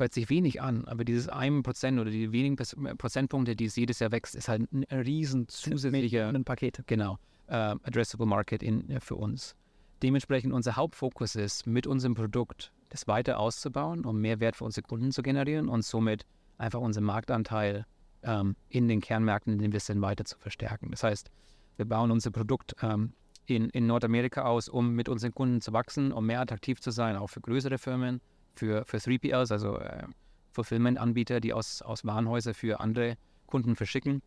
[0.00, 3.76] Hört sich wenig an, aber dieses ein Prozent oder die wenigen Pers- Prozentpunkte, die es
[3.76, 6.84] jedes Jahr wächst, ist halt ein riesen zusätzlicher Pakete.
[6.86, 9.54] genau, äh, addressable Market in, äh, für uns.
[10.02, 14.86] Dementsprechend unser Hauptfokus ist, mit unserem Produkt das weiter auszubauen, um mehr Wert für unsere
[14.86, 16.24] Kunden zu generieren und somit
[16.56, 17.84] einfach unseren Marktanteil
[18.22, 20.92] ähm, in den Kernmärkten, in denen wir sind, weiter zu verstärken.
[20.92, 21.30] Das heißt,
[21.76, 23.12] wir bauen unser Produkt ähm,
[23.44, 27.16] in, in Nordamerika aus, um mit unseren Kunden zu wachsen, um mehr attraktiv zu sein,
[27.16, 28.22] auch für größere Firmen,
[28.54, 30.04] für, für 3PLs, also äh,
[30.52, 34.22] Fulfillment-Anbieter, die aus, aus Warenhäuser für andere Kunden verschicken.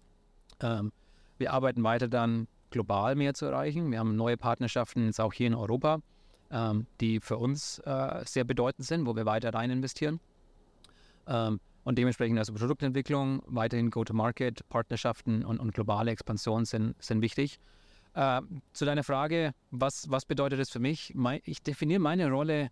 [0.62, 0.92] Ähm,
[1.38, 3.92] wir arbeiten weiter dann global mehr zu erreichen.
[3.92, 6.00] Wir haben neue Partnerschaften jetzt auch hier in Europa,
[6.52, 10.20] ähm, die für uns äh, sehr bedeutend sind, wo wir weiter rein investieren.
[11.28, 17.60] Ähm, und dementsprechend also Produktentwicklung, weiterhin Go-to-Market, Partnerschaften und, und globale Expansion sind, sind wichtig.
[18.14, 18.42] Äh,
[18.74, 21.14] zu deiner Frage, was, was bedeutet das für mich?
[21.44, 22.70] Ich definiere meine Rolle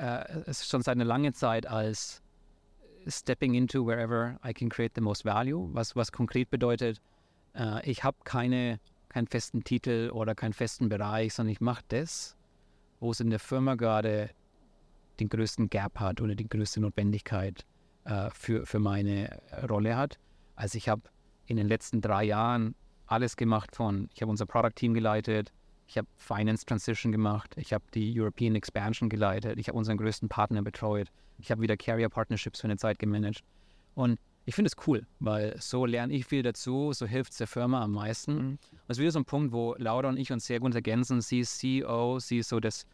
[0.00, 2.22] äh, es schon seit einer langen Zeit als
[3.06, 7.00] stepping into wherever I can create the most value, was, was konkret bedeutet,
[7.54, 12.36] äh, ich habe keine, keinen festen Titel oder keinen festen Bereich, sondern ich mache das,
[13.00, 14.30] wo es in der Firma gerade
[15.18, 17.66] den größten Gap hat oder die größte Notwendigkeit
[18.04, 20.18] äh, für, für meine Rolle hat.
[20.56, 21.02] Also ich habe
[21.46, 22.74] in den letzten drei Jahren
[23.06, 25.52] alles gemacht von, ich habe unser Product Team geleitet,
[25.90, 30.28] ich habe Finance Transition gemacht, ich habe die European Expansion geleitet, ich habe unseren größten
[30.28, 33.42] Partner betreut, ich habe wieder Carrier Partnerships für eine Zeit gemanagt.
[33.96, 37.48] Und ich finde es cool, weil so lerne ich viel dazu, so hilft es der
[37.48, 38.34] Firma am meisten.
[38.34, 38.58] Mhm.
[38.86, 41.20] Es ist wieder so ein Punkt, wo Laura und ich uns sehr gut ergänzen.
[41.22, 42.86] Sie ist CEO, sie ist so das,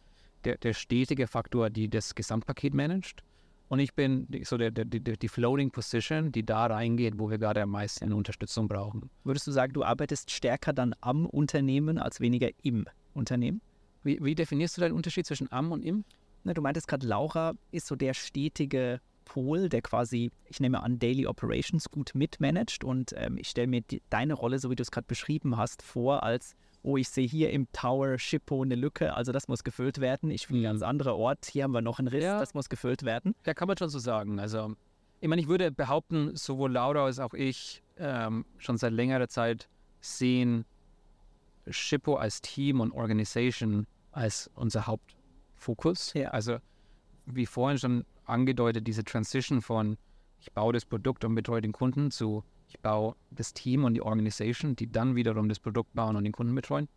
[0.43, 3.21] der, der stetige Faktor, die das Gesamtpaket managt.
[3.69, 7.37] Und ich bin so der, der, die, die Floating Position, die da reingeht, wo wir
[7.37, 9.09] gerade am meisten Unterstützung brauchen.
[9.23, 13.61] Würdest du sagen, du arbeitest stärker dann am Unternehmen als weniger im Unternehmen?
[14.03, 16.05] Wie, wie definierst du den Unterschied zwischen am und im?
[16.45, 20.99] Ne, du meintest gerade, Laura ist so der stetige Pol, der quasi, ich nehme an,
[20.99, 22.85] Daily Operations gut mitmanagt.
[22.85, 25.81] Und ähm, ich stelle mir die, deine Rolle, so wie du es gerade beschrieben hast,
[25.81, 29.99] vor, als, oh, ich sehe hier im Tower Shippo eine Lücke, also das muss gefüllt
[29.99, 30.29] werden.
[30.31, 32.39] Ich will ein ganz anderer Ort, hier haben wir noch einen Riss, Ja.
[32.39, 33.35] das muss gefüllt werden.
[33.45, 34.39] Ja, kann man schon so sagen.
[34.39, 34.75] Also,
[35.19, 39.67] ich meine, ich würde behaupten, sowohl Laura als auch ich ähm, schon seit längerer Zeit
[39.99, 40.65] sehen
[41.69, 46.13] Shippo als Team und Organisation als unser Hauptfokus.
[46.13, 46.29] Ja.
[46.29, 46.57] Also,
[47.25, 49.97] wie vorhin schon angedeutet, diese Transition von
[50.39, 54.01] ich baue das Produkt und betreue den Kunden zu ich baue das Team und die
[54.01, 56.87] Organisation, die dann wiederum das Produkt bauen und den Kunden betreuen.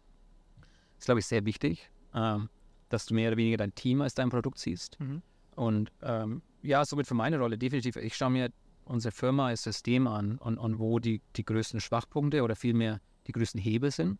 [0.98, 2.48] ist, glaube ich, sehr wichtig, ähm,
[2.88, 4.98] dass du mehr oder weniger dein Team als dein Produkt siehst.
[5.00, 5.22] Mhm.
[5.54, 7.96] Und ähm, ja, somit für meine Rolle definitiv.
[7.96, 8.50] Ich schaue mir
[8.84, 13.32] unsere Firma als System an und, und wo die, die größten Schwachpunkte oder vielmehr die
[13.32, 14.18] größten Hebel sind.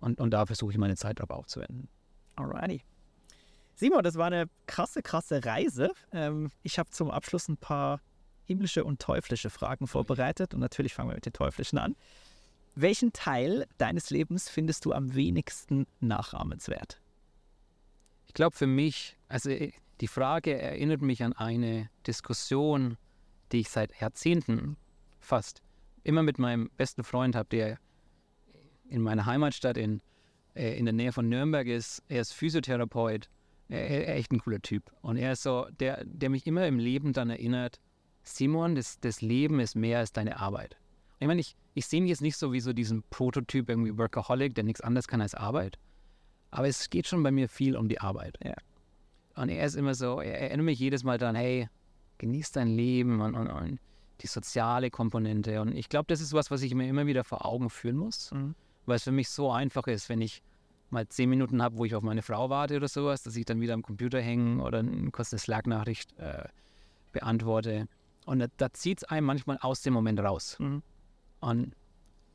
[0.00, 1.88] Und, und da versuche ich meine Zeit drauf aufzuwenden.
[2.36, 2.82] Alrighty.
[3.74, 5.90] Simon, das war eine krasse, krasse Reise.
[6.12, 8.00] Ähm, ich habe zum Abschluss ein paar
[8.50, 11.94] himmlische und teuflische Fragen vorbereitet und natürlich fangen wir mit den teuflischen an.
[12.74, 17.00] Welchen Teil deines Lebens findest du am wenigsten nachahmenswert?
[18.26, 19.70] Ich glaube für mich, also äh,
[20.00, 22.96] die Frage erinnert mich an eine Diskussion,
[23.52, 24.76] die ich seit Jahrzehnten
[25.20, 25.62] fast
[26.02, 27.78] immer mit meinem besten Freund habe, der
[28.88, 30.00] in meiner Heimatstadt in,
[30.54, 32.02] äh, in der Nähe von Nürnberg ist.
[32.08, 33.28] Er ist Physiotherapeut,
[33.68, 34.90] er, er echt ein cooler Typ.
[35.02, 37.80] Und er ist so, der, der mich immer im Leben dann erinnert,
[38.22, 40.76] Simon, das, das Leben ist mehr als deine Arbeit.
[41.18, 44.54] Ich meine, ich, ich sehe mich jetzt nicht so wie so diesen Prototyp irgendwie Workaholic,
[44.54, 45.78] der nichts anderes kann als Arbeit.
[46.50, 48.38] Aber es geht schon bei mir viel um die Arbeit.
[48.42, 48.54] Ja.
[49.36, 51.68] Und er ist immer so, er erinnert mich jedes Mal daran, hey,
[52.18, 53.78] genieß dein Leben und, und, und
[54.20, 55.60] die soziale Komponente.
[55.60, 58.32] Und ich glaube, das ist was, was ich mir immer wieder vor Augen führen muss,
[58.32, 58.54] Mhm.
[58.86, 60.42] weil es für mich so einfach ist, wenn ich
[60.90, 63.60] mal zehn Minuten habe, wo ich auf meine Frau warte oder sowas, dass ich dann
[63.60, 66.44] wieder am Computer hänge oder eine kurze Slack-Nachricht äh,
[67.12, 67.86] beantworte.
[68.26, 70.56] Und da, da zieht es einem manchmal aus dem Moment raus.
[70.58, 70.82] Mhm.
[71.40, 71.74] Und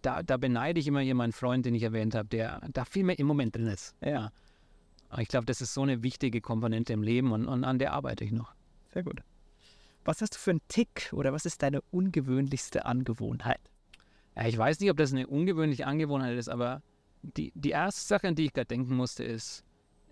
[0.02, 3.04] da, da beneide ich immer hier meinen Freund, den ich erwähnt habe, der da viel
[3.04, 3.96] mehr im Moment drin ist.
[4.02, 4.32] Ja,
[5.18, 8.24] Ich glaube, das ist so eine wichtige Komponente im Leben und, und an der arbeite
[8.24, 8.54] ich noch.
[8.94, 9.22] sehr gut.
[10.04, 13.60] Was hast du für einen Tick oder was ist deine ungewöhnlichste Angewohnheit?
[14.36, 16.84] Ja, ich weiß nicht, ob das eine ungewöhnliche Angewohnheit ist, aber
[17.24, 19.64] die, die erste Sache, an die ich gerade denken musste, ist,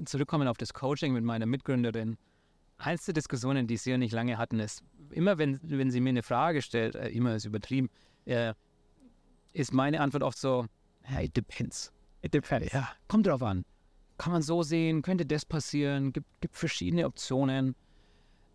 [0.06, 2.18] zurückkommen auf das Coaching mit meiner Mitgründerin.
[2.78, 4.84] Eins der Diskussionen, die sie und ich lange hatten, ist,
[5.14, 7.90] immer wenn, wenn sie mir eine Frage stellt, äh, immer ist übertrieben,
[8.26, 8.54] äh,
[9.54, 10.66] ist meine Antwort oft so,
[11.10, 11.92] ja, it depends.
[12.22, 12.74] It depends.
[12.74, 13.66] Ja, kommt drauf an.
[14.18, 17.76] Kann man so sehen, könnte das passieren, gibt, gibt verschiedene Optionen.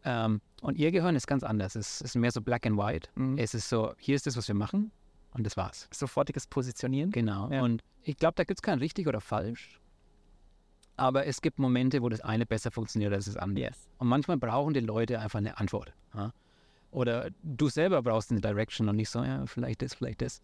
[0.04, 1.74] Ähm, und ihr Gehirn ist ganz anders.
[1.74, 3.10] Es ist mehr so black and white.
[3.14, 3.38] Mhm.
[3.38, 4.90] Es ist so, hier ist das, was wir machen
[5.32, 5.88] und das war's.
[5.92, 7.10] Sofortiges Positionieren.
[7.10, 7.50] Genau.
[7.50, 7.62] Ja.
[7.62, 9.80] Und ich glaube, da gibt es kein richtig oder falsch.
[10.96, 13.66] Aber es gibt Momente, wo das eine besser funktioniert als das andere.
[13.66, 13.88] Yes.
[13.98, 15.92] Und manchmal brauchen die Leute einfach eine Antwort.
[16.12, 16.32] Ja?
[16.90, 20.40] Oder du selber brauchst eine Direction und nicht so, ja, vielleicht das, vielleicht das.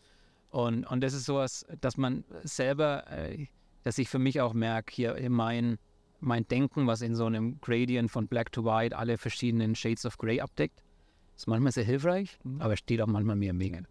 [0.50, 3.46] Und, und das ist sowas, dass man selber, äh,
[3.82, 5.78] dass ich für mich auch merke, hier in mein,
[6.20, 10.16] mein Denken, was in so einem Gradient von Black to White alle verschiedenen Shades of
[10.18, 10.82] Grey abdeckt,
[11.36, 12.60] ist manchmal sehr hilfreich, Mhm.
[12.60, 13.82] aber steht auch manchmal mir im Weg.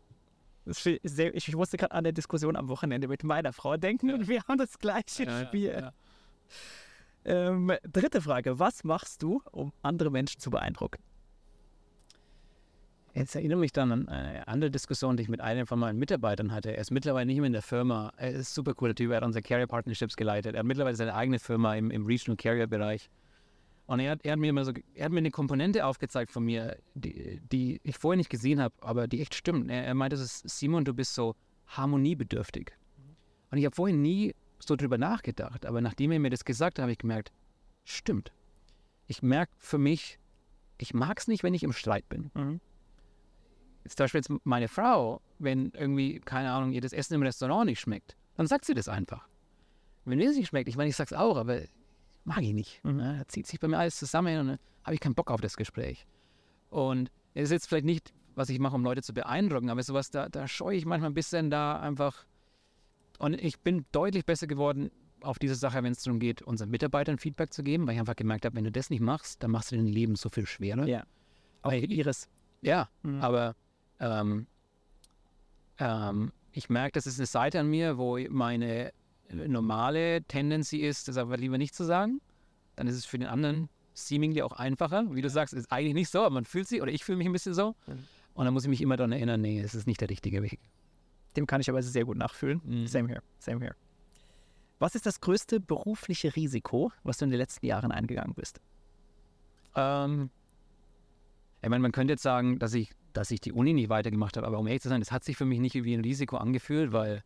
[0.66, 4.44] Sehr, ich, musste gerade an der Diskussion am Wochenende mit meiner Frau denken und wir
[4.44, 5.92] haben das gleiche Spiel.
[7.26, 8.60] Ähm, dritte Frage.
[8.60, 11.02] Was machst du, um andere Menschen zu beeindrucken?
[13.16, 16.52] Jetzt erinnere mich dann an eine andere Diskussion, die ich mit einem von meinen Mitarbeitern
[16.52, 16.72] hatte.
[16.72, 18.12] Er ist mittlerweile nicht mehr in der Firma.
[18.18, 19.12] Er ist ein super cooler Typ.
[19.12, 20.56] Er hat unsere Carrier Partnerships geleitet.
[20.56, 23.12] Er hat mittlerweile seine eigene Firma im, im Regional Carrier Bereich.
[23.86, 26.44] Und er hat, er hat mir immer so, er hat mir eine Komponente aufgezeigt von
[26.44, 29.70] mir, die, die ich vorher nicht gesehen habe, aber die echt stimmt.
[29.70, 31.36] Er, er meinte, Simon, du bist so
[31.68, 32.72] harmoniebedürftig.
[33.52, 35.68] Und ich habe vorher nie so drüber nachgedacht.
[35.68, 37.32] Aber nachdem er mir das gesagt hat, habe ich gemerkt,
[37.84, 38.32] stimmt.
[39.06, 40.18] Ich merke für mich,
[40.80, 42.32] ich mag es nicht, wenn ich im Streit bin
[43.84, 47.66] jetzt zum Beispiel jetzt meine Frau, wenn irgendwie, keine Ahnung, ihr das Essen im Restaurant
[47.66, 49.28] nicht schmeckt, dann sagt sie das einfach.
[50.06, 51.62] Wenn mir das nicht schmeckt, ich meine, ich sag's auch, aber
[52.26, 52.84] mag ich nicht.
[52.84, 52.98] Mhm.
[52.98, 53.16] Ne?
[53.20, 55.56] Da zieht sich bei mir alles zusammen und dann habe ich keinen Bock auf das
[55.58, 56.06] Gespräch.
[56.70, 60.10] Und es ist jetzt vielleicht nicht, was ich mache, um Leute zu beeindrucken, aber sowas,
[60.10, 62.26] da, da scheue ich manchmal ein bisschen da einfach.
[63.20, 67.18] Und ich bin deutlich besser geworden auf diese Sache, wenn es darum geht, unseren Mitarbeitern
[67.18, 69.72] Feedback zu geben, weil ich einfach gemerkt habe, wenn du das nicht machst, dann machst
[69.72, 70.86] du dein Leben so viel schwerer.
[70.88, 71.04] Ja.
[71.62, 72.28] Auch Weil- Iris.
[72.62, 73.22] Ja, Mhm.
[73.22, 73.56] aber
[74.04, 74.48] ähm,
[75.80, 78.92] ähm, ich merke, das ist eine Seite an mir, wo meine
[79.30, 82.22] normale Tendency ist, das einfach lieber nicht zu sagen.
[82.76, 85.06] Dann ist es für den anderen seemingly auch einfacher.
[85.16, 87.28] Wie du sagst, ist eigentlich nicht so, aber man fühlt sich, oder ich fühle mich
[87.28, 87.76] ein bisschen so.
[88.34, 90.60] Und dann muss ich mich immer daran erinnern, nee, es ist nicht der richtige Weg.
[91.36, 92.62] Dem kann ich aber sehr gut nachfühlen.
[92.64, 92.88] Mhm.
[92.88, 93.22] Same here.
[93.40, 93.76] Same here.
[94.80, 98.60] Was ist das größte berufliche Risiko, was du in den letzten Jahren eingegangen bist?
[99.76, 100.30] Ähm,
[101.62, 104.48] Ich meine, man könnte jetzt sagen, dass ich, dass ich die Uni nicht weitergemacht habe,
[104.48, 106.92] aber um ehrlich zu sein, das hat sich für mich nicht wie ein Risiko angefühlt,
[106.92, 107.24] weil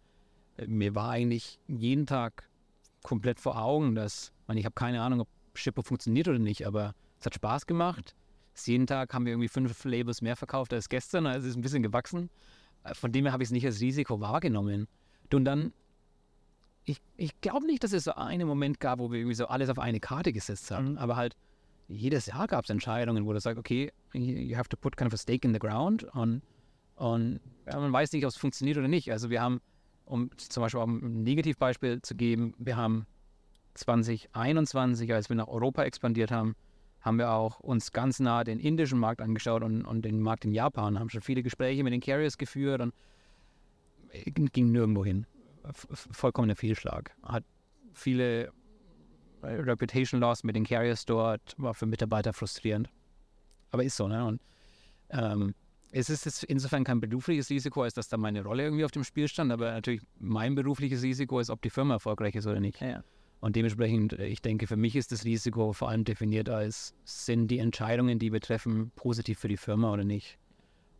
[0.57, 2.47] äh, mir war eigentlich jeden Tag
[3.03, 6.67] komplett vor Augen, dass, ich, meine, ich habe keine Ahnung, ob Shippo funktioniert oder nicht,
[6.67, 8.15] aber es hat Spaß gemacht.
[8.65, 11.61] Jeden Tag haben wir irgendwie fünf Labels mehr verkauft als gestern, also es ist ein
[11.61, 12.29] bisschen gewachsen.
[12.83, 14.87] Äh, von dem her habe ich es nicht als Risiko wahrgenommen.
[15.31, 15.73] Und dann,
[16.85, 19.69] ich, ich glaube nicht, dass es so einen Moment gab, wo wir irgendwie so alles
[19.69, 20.97] auf eine Karte gesetzt haben, mhm.
[20.97, 21.35] aber halt
[21.87, 25.13] jedes Jahr gab es Entscheidungen, wo du sagst, okay, you have to put kind of
[25.13, 26.41] a stake in the ground und,
[26.95, 29.11] und ja, man weiß nicht, ob es funktioniert oder nicht.
[29.11, 29.61] Also wir haben,
[30.05, 33.05] um zum Beispiel auch ein Negativbeispiel zu geben, wir haben
[33.75, 36.55] 2021, als wir nach Europa expandiert haben,
[37.01, 40.51] haben wir auch uns ganz nah den indischen Markt angeschaut und, und den Markt in
[40.51, 42.93] Japan, haben schon viele Gespräche mit den Carriers geführt und
[44.33, 45.25] ging nirgendwo hin.
[45.71, 47.15] Vollkommener Fehlschlag.
[47.23, 47.43] Hat
[47.93, 48.51] viele äh,
[49.47, 52.89] Reputation Loss mit den Carriers dort, war für Mitarbeiter frustrierend.
[53.71, 54.25] Aber ist so, ne?
[54.25, 54.41] Und
[55.09, 55.53] ähm,
[55.91, 59.27] es ist insofern kein berufliches Risiko, als dass da meine Rolle irgendwie auf dem Spiel
[59.27, 62.81] stand, aber natürlich mein berufliches Risiko ist, ob die Firma erfolgreich ist oder nicht.
[62.81, 63.03] Ja.
[63.39, 67.49] Und dementsprechend, äh, ich denke, für mich ist das Risiko vor allem definiert als, sind
[67.49, 70.37] die Entscheidungen, die wir treffen, positiv für die Firma oder nicht.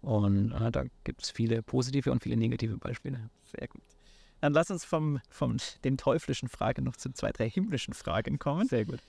[0.02, 3.30] Und äh, da gibt es viele positive und viele negative Beispiele.
[3.43, 3.82] Sehr gut.
[4.42, 8.68] Dann lass uns vom, vom den teuflischen Fragen noch zu zwei, drei himmlischen Fragen kommen.
[8.68, 9.00] Sehr gut.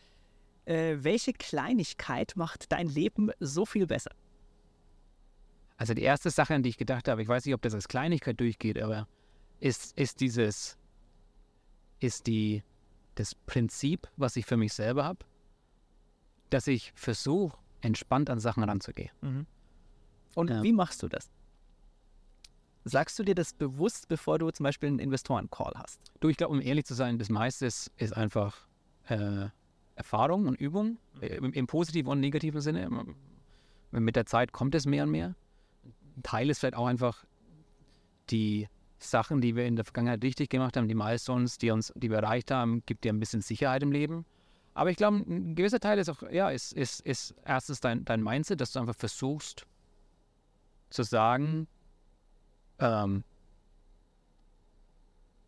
[0.64, 4.10] Äh, welche Kleinigkeit macht dein Leben so viel besser?
[5.76, 7.88] Also die erste Sache, an die ich gedacht habe, ich weiß nicht, ob das als
[7.88, 9.06] Kleinigkeit durchgeht, aber
[9.60, 10.76] ist, ist dieses,
[12.00, 12.62] ist die
[13.14, 15.24] das Prinzip, was ich für mich selber habe,
[16.50, 19.10] dass ich versuche, entspannt an Sachen ranzugehen.
[19.20, 19.46] Mhm.
[20.34, 20.62] Und ja.
[20.62, 21.30] wie machst du das?
[22.88, 26.00] Sagst du dir das bewusst, bevor du zum Beispiel einen Investoren-Call hast?
[26.20, 28.66] Du, ich glaube, um ehrlich zu sein, das meiste ist, ist einfach
[29.08, 29.46] äh,
[29.94, 31.22] Erfahrung und Übung, mhm.
[31.22, 32.88] im, im, positiven und negativen Sinne.
[33.90, 35.34] Mit der Zeit kommt es mehr und mehr.
[36.16, 37.24] Ein Teil ist vielleicht auch einfach
[38.30, 38.68] die
[38.98, 42.18] Sachen, die wir in der Vergangenheit richtig gemacht haben, die Milestones, die uns, die wir
[42.18, 44.24] erreicht haben, gibt dir ein bisschen Sicherheit im Leben.
[44.74, 48.22] Aber ich glaube, ein gewisser Teil ist auch, ja, ist, ist, ist erstens dein, dein
[48.22, 49.66] Mindset, dass du einfach versuchst
[50.90, 51.66] zu sagen,
[52.78, 53.24] ähm,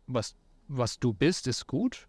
[0.07, 0.35] was,
[0.67, 2.07] was du bist, ist gut.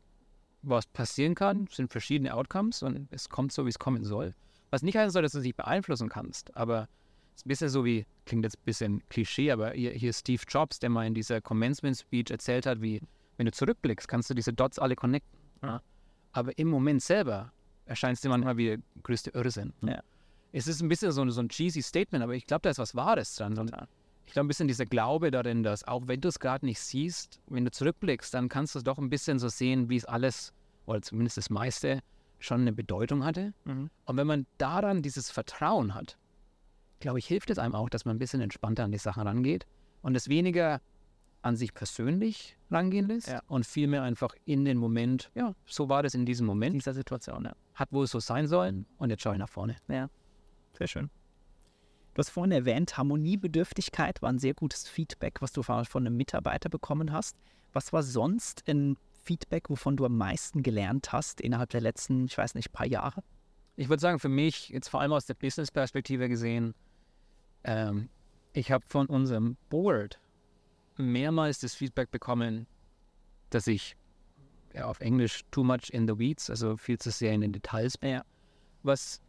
[0.62, 4.35] Was passieren kann, sind verschiedene Outcomes und es kommt so, wie es kommen soll.
[4.70, 6.89] Was nicht heißen soll, dass du es nicht beeinflussen kannst, aber
[7.35, 10.79] ist ein bisschen so wie, klingt jetzt ein bisschen Klischee, aber hier, hier Steve Jobs,
[10.79, 13.01] der mal in dieser Commencement Speech erzählt hat, wie,
[13.37, 15.39] wenn du zurückblickst, kannst du diese Dots alle connecten.
[15.62, 15.83] Ja.
[16.33, 17.53] Aber im Moment selber
[17.87, 19.73] erscheint es dir manchmal wie der größte Irrsinn.
[19.83, 20.03] Ja.
[20.53, 22.95] Es ist ein bisschen so, so ein cheesy Statement, aber ich glaube, da ist was
[22.95, 23.59] Wahres dran.
[23.59, 23.73] Und
[24.27, 27.41] ich glaube, ein bisschen dieser Glaube darin, dass auch wenn du es gerade nicht siehst,
[27.49, 30.53] wenn du zurückblickst, dann kannst du es doch ein bisschen so sehen, wie es alles,
[30.87, 32.01] oder zumindest das meiste,
[32.39, 33.53] schon eine Bedeutung hatte.
[33.64, 33.91] Mhm.
[34.05, 36.18] Und wenn man daran dieses Vertrauen hat,
[37.01, 39.66] glaube ich, hilft es einem auch, dass man ein bisschen entspannter an die Sachen rangeht
[40.03, 40.81] und es weniger
[41.43, 43.43] an sich persönlich rangehen lässt ja.
[43.49, 46.75] und vielmehr einfach in den Moment, ja, so war das in diesem Moment.
[46.75, 47.53] Dieser Situation, ja.
[47.75, 49.77] Hat wohl so sein sollen und jetzt schaue ich nach vorne.
[49.89, 50.09] Ja,
[50.79, 51.11] sehr schön.
[52.15, 56.69] Du hast vorhin erwähnt, Harmoniebedürftigkeit war ein sehr gutes Feedback, was du von einem Mitarbeiter
[56.69, 57.37] bekommen hast.
[57.73, 62.37] Was war sonst ein Feedback, wovon du am meisten gelernt hast innerhalb der letzten, ich
[62.37, 63.23] weiß nicht, paar Jahre?
[63.77, 66.75] Ich würde sagen, für mich, jetzt vor allem aus der Business-Perspektive gesehen,
[67.65, 68.11] ähm,
[68.53, 70.21] ich habe von unserem Board
[70.99, 72.67] mehrmals das Feedback bekommen,
[73.49, 73.97] dass ich
[74.75, 77.97] ja, auf Englisch too much in the weeds, also viel zu sehr in den Details
[77.97, 78.11] bin.
[78.11, 78.25] Ja.
[78.83, 79.23] Was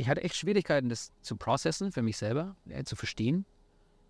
[0.00, 3.44] ich hatte echt Schwierigkeiten, das zu processen für mich selber, ja, zu verstehen,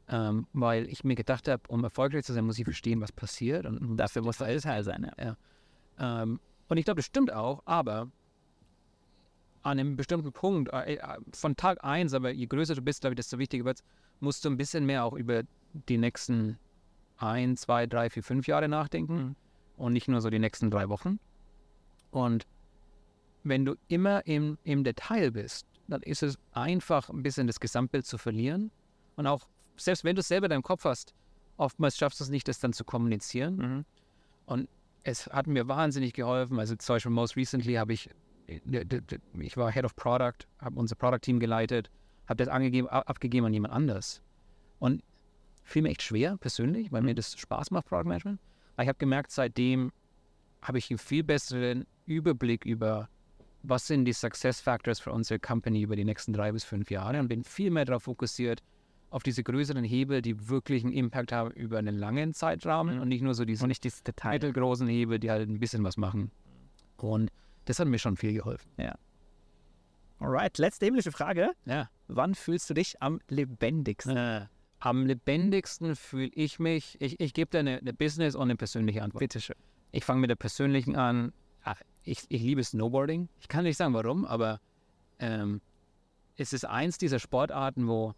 [0.09, 3.67] ähm, weil ich mir gedacht habe, um erfolgreich zu sein, muss ich verstehen, was passiert
[3.67, 5.11] und dafür muss alles heil sein.
[5.19, 5.37] Ja.
[5.99, 6.39] Ähm,
[6.69, 8.09] und ich glaube, das stimmt auch, aber
[9.63, 13.15] an einem bestimmten Punkt, äh, äh, von Tag 1, aber je größer du bist, glaube
[13.15, 13.85] ich, desto wichtiger wird es,
[14.21, 16.57] musst du ein bisschen mehr auch über die nächsten
[17.17, 19.37] ein, zwei, drei, vier, fünf Jahre nachdenken mhm.
[19.77, 21.19] und nicht nur so die nächsten drei Wochen.
[22.13, 22.47] Und
[23.43, 28.07] wenn du immer im, im Detail bist, dann ist es einfach ein bisschen das Gesamtbild
[28.07, 28.71] zu verlieren.
[29.17, 31.15] Und auch, selbst wenn du es selber in deinem Kopf hast,
[31.57, 33.57] oftmals schaffst du es nicht, das dann zu kommunizieren.
[33.57, 33.85] Mhm.
[34.47, 34.69] Und
[35.03, 36.59] es hat mir wahnsinnig geholfen.
[36.59, 38.11] Also zum Beispiel most recently habe ich
[39.39, 41.91] ich war Head of Product, habe unser Product-Team geleitet,
[42.27, 44.23] habe das angegeben, abgegeben an jemand anders.
[44.79, 45.03] Und
[45.63, 47.17] fiel mir echt schwer, persönlich, weil mir mhm.
[47.17, 48.41] das Spaß macht, Product Management.
[48.75, 49.93] Aber ich habe gemerkt, seitdem
[50.63, 53.09] habe ich einen viel besseren Überblick über,
[53.63, 57.19] was sind die Success Factors für unsere Company über die nächsten drei bis fünf Jahre
[57.21, 58.63] und bin viel mehr darauf fokussiert,
[59.11, 63.01] auf diese größeren Hebel, die wirklich einen Impact haben über einen langen Zeitraum mhm.
[63.01, 66.31] und nicht nur so diese mittelgroßen Hebel, die halt ein bisschen was machen.
[66.97, 67.31] Und
[67.65, 68.71] das hat mir schon viel geholfen.
[68.79, 68.95] Ja.
[70.21, 71.53] Alright, letzte himmlische Frage.
[71.65, 71.91] Ja.
[72.09, 74.17] Wann fühlst du dich am lebendigsten?
[74.17, 74.47] Äh,
[74.79, 79.03] am lebendigsten fühle ich mich, ich, ich gebe dir eine, eine Business- und eine persönliche
[79.03, 79.21] Antwort.
[79.21, 79.57] Bitteschön.
[79.93, 81.33] Ich fange mit der persönlichen an.
[82.05, 83.29] Ich, ich liebe Snowboarding.
[83.41, 84.61] Ich kann nicht sagen, warum, aber
[85.19, 85.61] ähm,
[86.37, 88.15] es ist eins dieser Sportarten, wo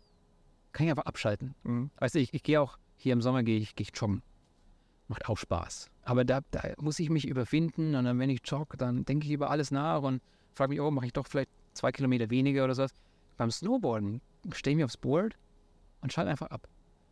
[0.73, 1.55] kann ich einfach abschalten.
[1.65, 1.91] Mhm.
[1.99, 4.23] Weißt du, ich, ich gehe auch, hier im Sommer gehe ich, gehe ich joggen.
[5.09, 5.91] Macht auch Spaß.
[6.05, 9.33] Aber da, da muss ich mich überwinden und dann, wenn ich jogge, dann denke ich
[9.33, 10.23] über alles nach und
[10.55, 12.95] frage mich, oh, mache ich doch vielleicht zwei Kilometer weniger oder sowas.
[13.37, 14.21] Beim Snowboarden
[14.53, 15.37] stehe ich mir aufs Board
[16.01, 16.69] und schalte einfach ab.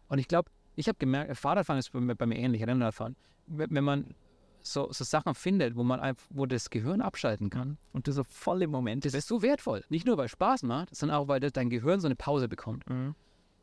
[0.09, 3.17] Und ich glaube, ich habe gemerkt, Fahrradfahren ist bei mir, bei mir ähnlich, Rennradfahren.
[3.47, 4.15] Wenn man
[4.63, 8.25] so, so Sachen findet, wo man einfach, wo das Gehirn abschalten kann, Und du so
[8.25, 9.85] voll im Moment das ist so wertvoll.
[9.89, 12.49] Nicht nur, weil es Spaß macht, sondern auch, weil das dein Gehirn so eine Pause
[12.49, 12.89] bekommt.
[12.89, 13.15] Mhm.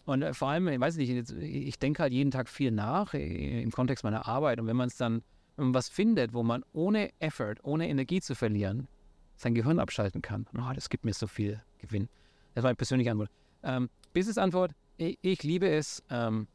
[0.06, 3.62] Und äh, vor allem, ich weiß nicht, ich denke halt jeden Tag viel nach äh,
[3.62, 4.60] im Kontext meiner Arbeit.
[4.60, 5.22] Und wenn man es dann,
[5.56, 8.88] wenn man was findet, wo man ohne Effort, ohne Energie zu verlieren,
[9.36, 12.10] sein Gehirn abschalten kann, oh, das gibt mir so viel Gewinn.
[12.56, 13.30] Das war meine persönliche Antwort.
[13.64, 16.48] Ähm, Business-Antwort, ich, ich liebe es, ähm,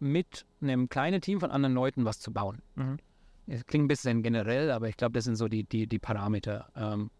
[0.00, 2.60] mit einem kleinen Team von anderen Leuten was zu bauen.
[2.74, 2.98] Mhm.
[3.46, 6.70] Es klingt ein bisschen generell, aber ich glaube, das sind so die, die, die Parameter.
[6.76, 7.10] Ähm,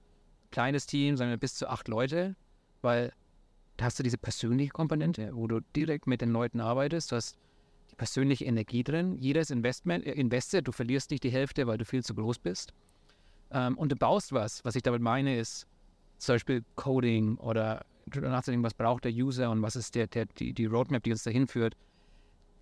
[0.51, 2.37] kleines Team, sagen wir bis zu acht Leute,
[2.81, 3.13] weil
[3.77, 7.13] da hast du diese persönliche Komponente, wo du direkt mit den Leuten arbeitest.
[7.13, 7.37] Du hast
[7.91, 9.17] die persönliche Energie drin.
[9.19, 12.73] Jedes Investment, äh, investet, du verlierst nicht die Hälfte, weil du viel zu groß bist.
[13.51, 14.65] Ähm, und du baust was.
[14.65, 15.67] Was ich damit meine, ist
[16.19, 20.53] zum Beispiel Coding oder nachzudenken, was braucht der User und was ist der, der, die,
[20.53, 21.77] die Roadmap, die uns dahin führt.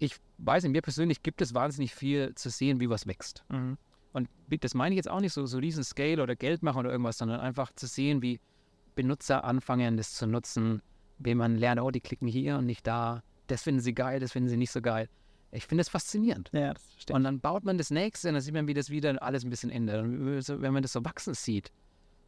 [0.02, 3.44] Ich weiß, in mir persönlich gibt es wahnsinnig viel zu sehen, wie was wächst.
[3.48, 3.78] Mhm.
[4.12, 6.90] Und das meine ich jetzt auch nicht so, so riesen Scale oder Geld machen oder
[6.90, 8.40] irgendwas, sondern einfach zu sehen, wie
[8.96, 10.82] Benutzer anfangen, das zu nutzen,
[11.18, 13.22] wie man lernt, oh, die klicken hier und nicht da.
[13.46, 15.08] Das finden sie geil, das finden sie nicht so geil.
[15.52, 16.50] Ich finde das faszinierend.
[16.52, 17.18] Ja, das stimmt.
[17.18, 19.50] Und dann baut man das nächste und dann sieht man, wie das wieder alles ein
[19.50, 20.02] bisschen ändert.
[20.02, 21.70] Und wenn man das so wachsen sieht,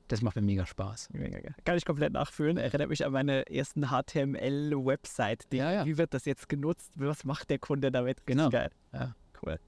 [0.08, 1.08] das macht mir mega Spaß.
[1.12, 1.54] Mega geil.
[1.64, 2.56] Kann ich komplett nachfühlen.
[2.56, 5.46] Erinnert mich an meine ersten HTML-Website.
[5.52, 5.86] Ja, ja.
[5.86, 6.92] Wie wird das jetzt genutzt?
[6.96, 8.26] Was macht der Kunde damit?
[8.26, 8.50] Genau.
[8.50, 8.70] Geil.
[8.92, 9.14] Ja.
[9.42, 9.58] Cool.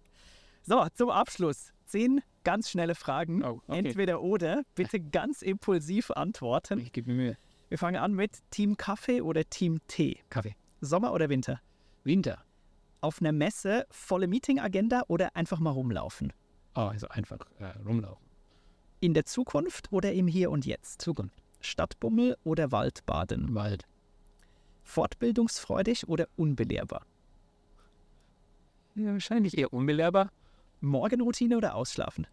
[0.63, 1.73] So, zum Abschluss.
[1.87, 3.45] Zehn ganz schnelle Fragen.
[3.45, 3.79] Oh, okay.
[3.79, 4.63] Entweder oder.
[4.75, 6.81] Bitte ganz impulsiv antworten.
[6.81, 7.39] Ich gebe mir Mühe.
[7.69, 10.21] Wir fangen an mit Team Kaffee oder Team Tee.
[10.31, 10.55] Kaffee.
[10.81, 11.61] Sommer oder Winter?
[12.05, 12.45] Winter.
[13.01, 16.33] Auf einer Messe volle Meeting-Agenda oder einfach mal rumlaufen?
[16.75, 18.26] Oh, also einfach äh, rumlaufen.
[19.07, 21.01] In der Zukunft oder im Hier und Jetzt?
[21.01, 21.41] Zukunft.
[21.61, 23.55] Stadtbummel oder Waldbaden?
[23.55, 23.87] Wald.
[24.83, 27.07] Fortbildungsfreudig oder unbelehrbar?
[28.97, 30.33] Ja, wahrscheinlich eher unbelehrbar.
[30.81, 32.27] Morgenroutine oder Ausschlafen?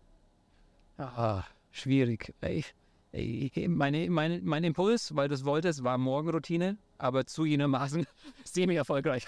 [0.97, 2.33] Ah, schwierig.
[2.41, 2.73] Ich,
[3.11, 8.07] ich, meine, meine, mein Impuls, weil du es wolltest, war Morgenroutine, aber zugegebenermaßen
[8.45, 9.27] semi-erfolgreich.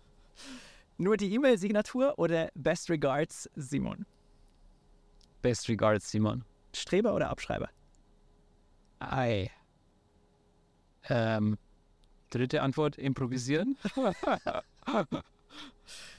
[0.98, 4.04] Nur die E-Mail-Signatur oder Best Regards Simon?
[5.44, 6.42] Best regards, Simon.
[6.74, 7.68] Streber oder Abschreiber?
[8.98, 9.50] Ei.
[11.10, 11.58] Ähm,
[12.30, 13.76] dritte Antwort, improvisieren.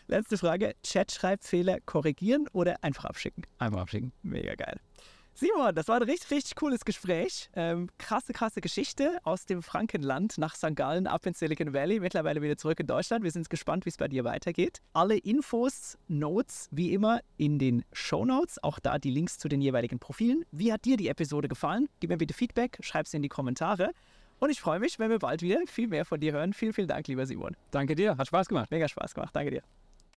[0.07, 3.47] Letzte Frage: Chat-Schreibfehler korrigieren oder einfach abschicken?
[3.57, 4.11] Einfach abschicken.
[4.21, 4.79] Mega geil.
[5.37, 7.49] Simon, das war ein richtig, richtig cooles Gespräch.
[7.57, 10.77] Ähm, krasse, krasse Geschichte aus dem Frankenland nach St.
[10.77, 13.25] Gallen ab in Silicon Valley, mittlerweile wieder zurück in Deutschland.
[13.25, 14.79] Wir sind gespannt, wie es bei dir weitergeht.
[14.93, 19.59] Alle Infos, Notes, wie immer in den Show Notes, auch da die Links zu den
[19.59, 20.45] jeweiligen Profilen.
[20.51, 21.89] Wie hat dir die Episode gefallen?
[21.99, 23.91] Gib mir bitte Feedback, schreib es in die Kommentare.
[24.39, 26.53] Und ich freue mich, wenn wir bald wieder viel mehr von dir hören.
[26.53, 27.57] Vielen, vielen Dank, lieber Simon.
[27.71, 28.71] Danke dir, hat Spaß gemacht.
[28.71, 29.35] Mega Spaß gemacht.
[29.35, 29.63] Danke dir.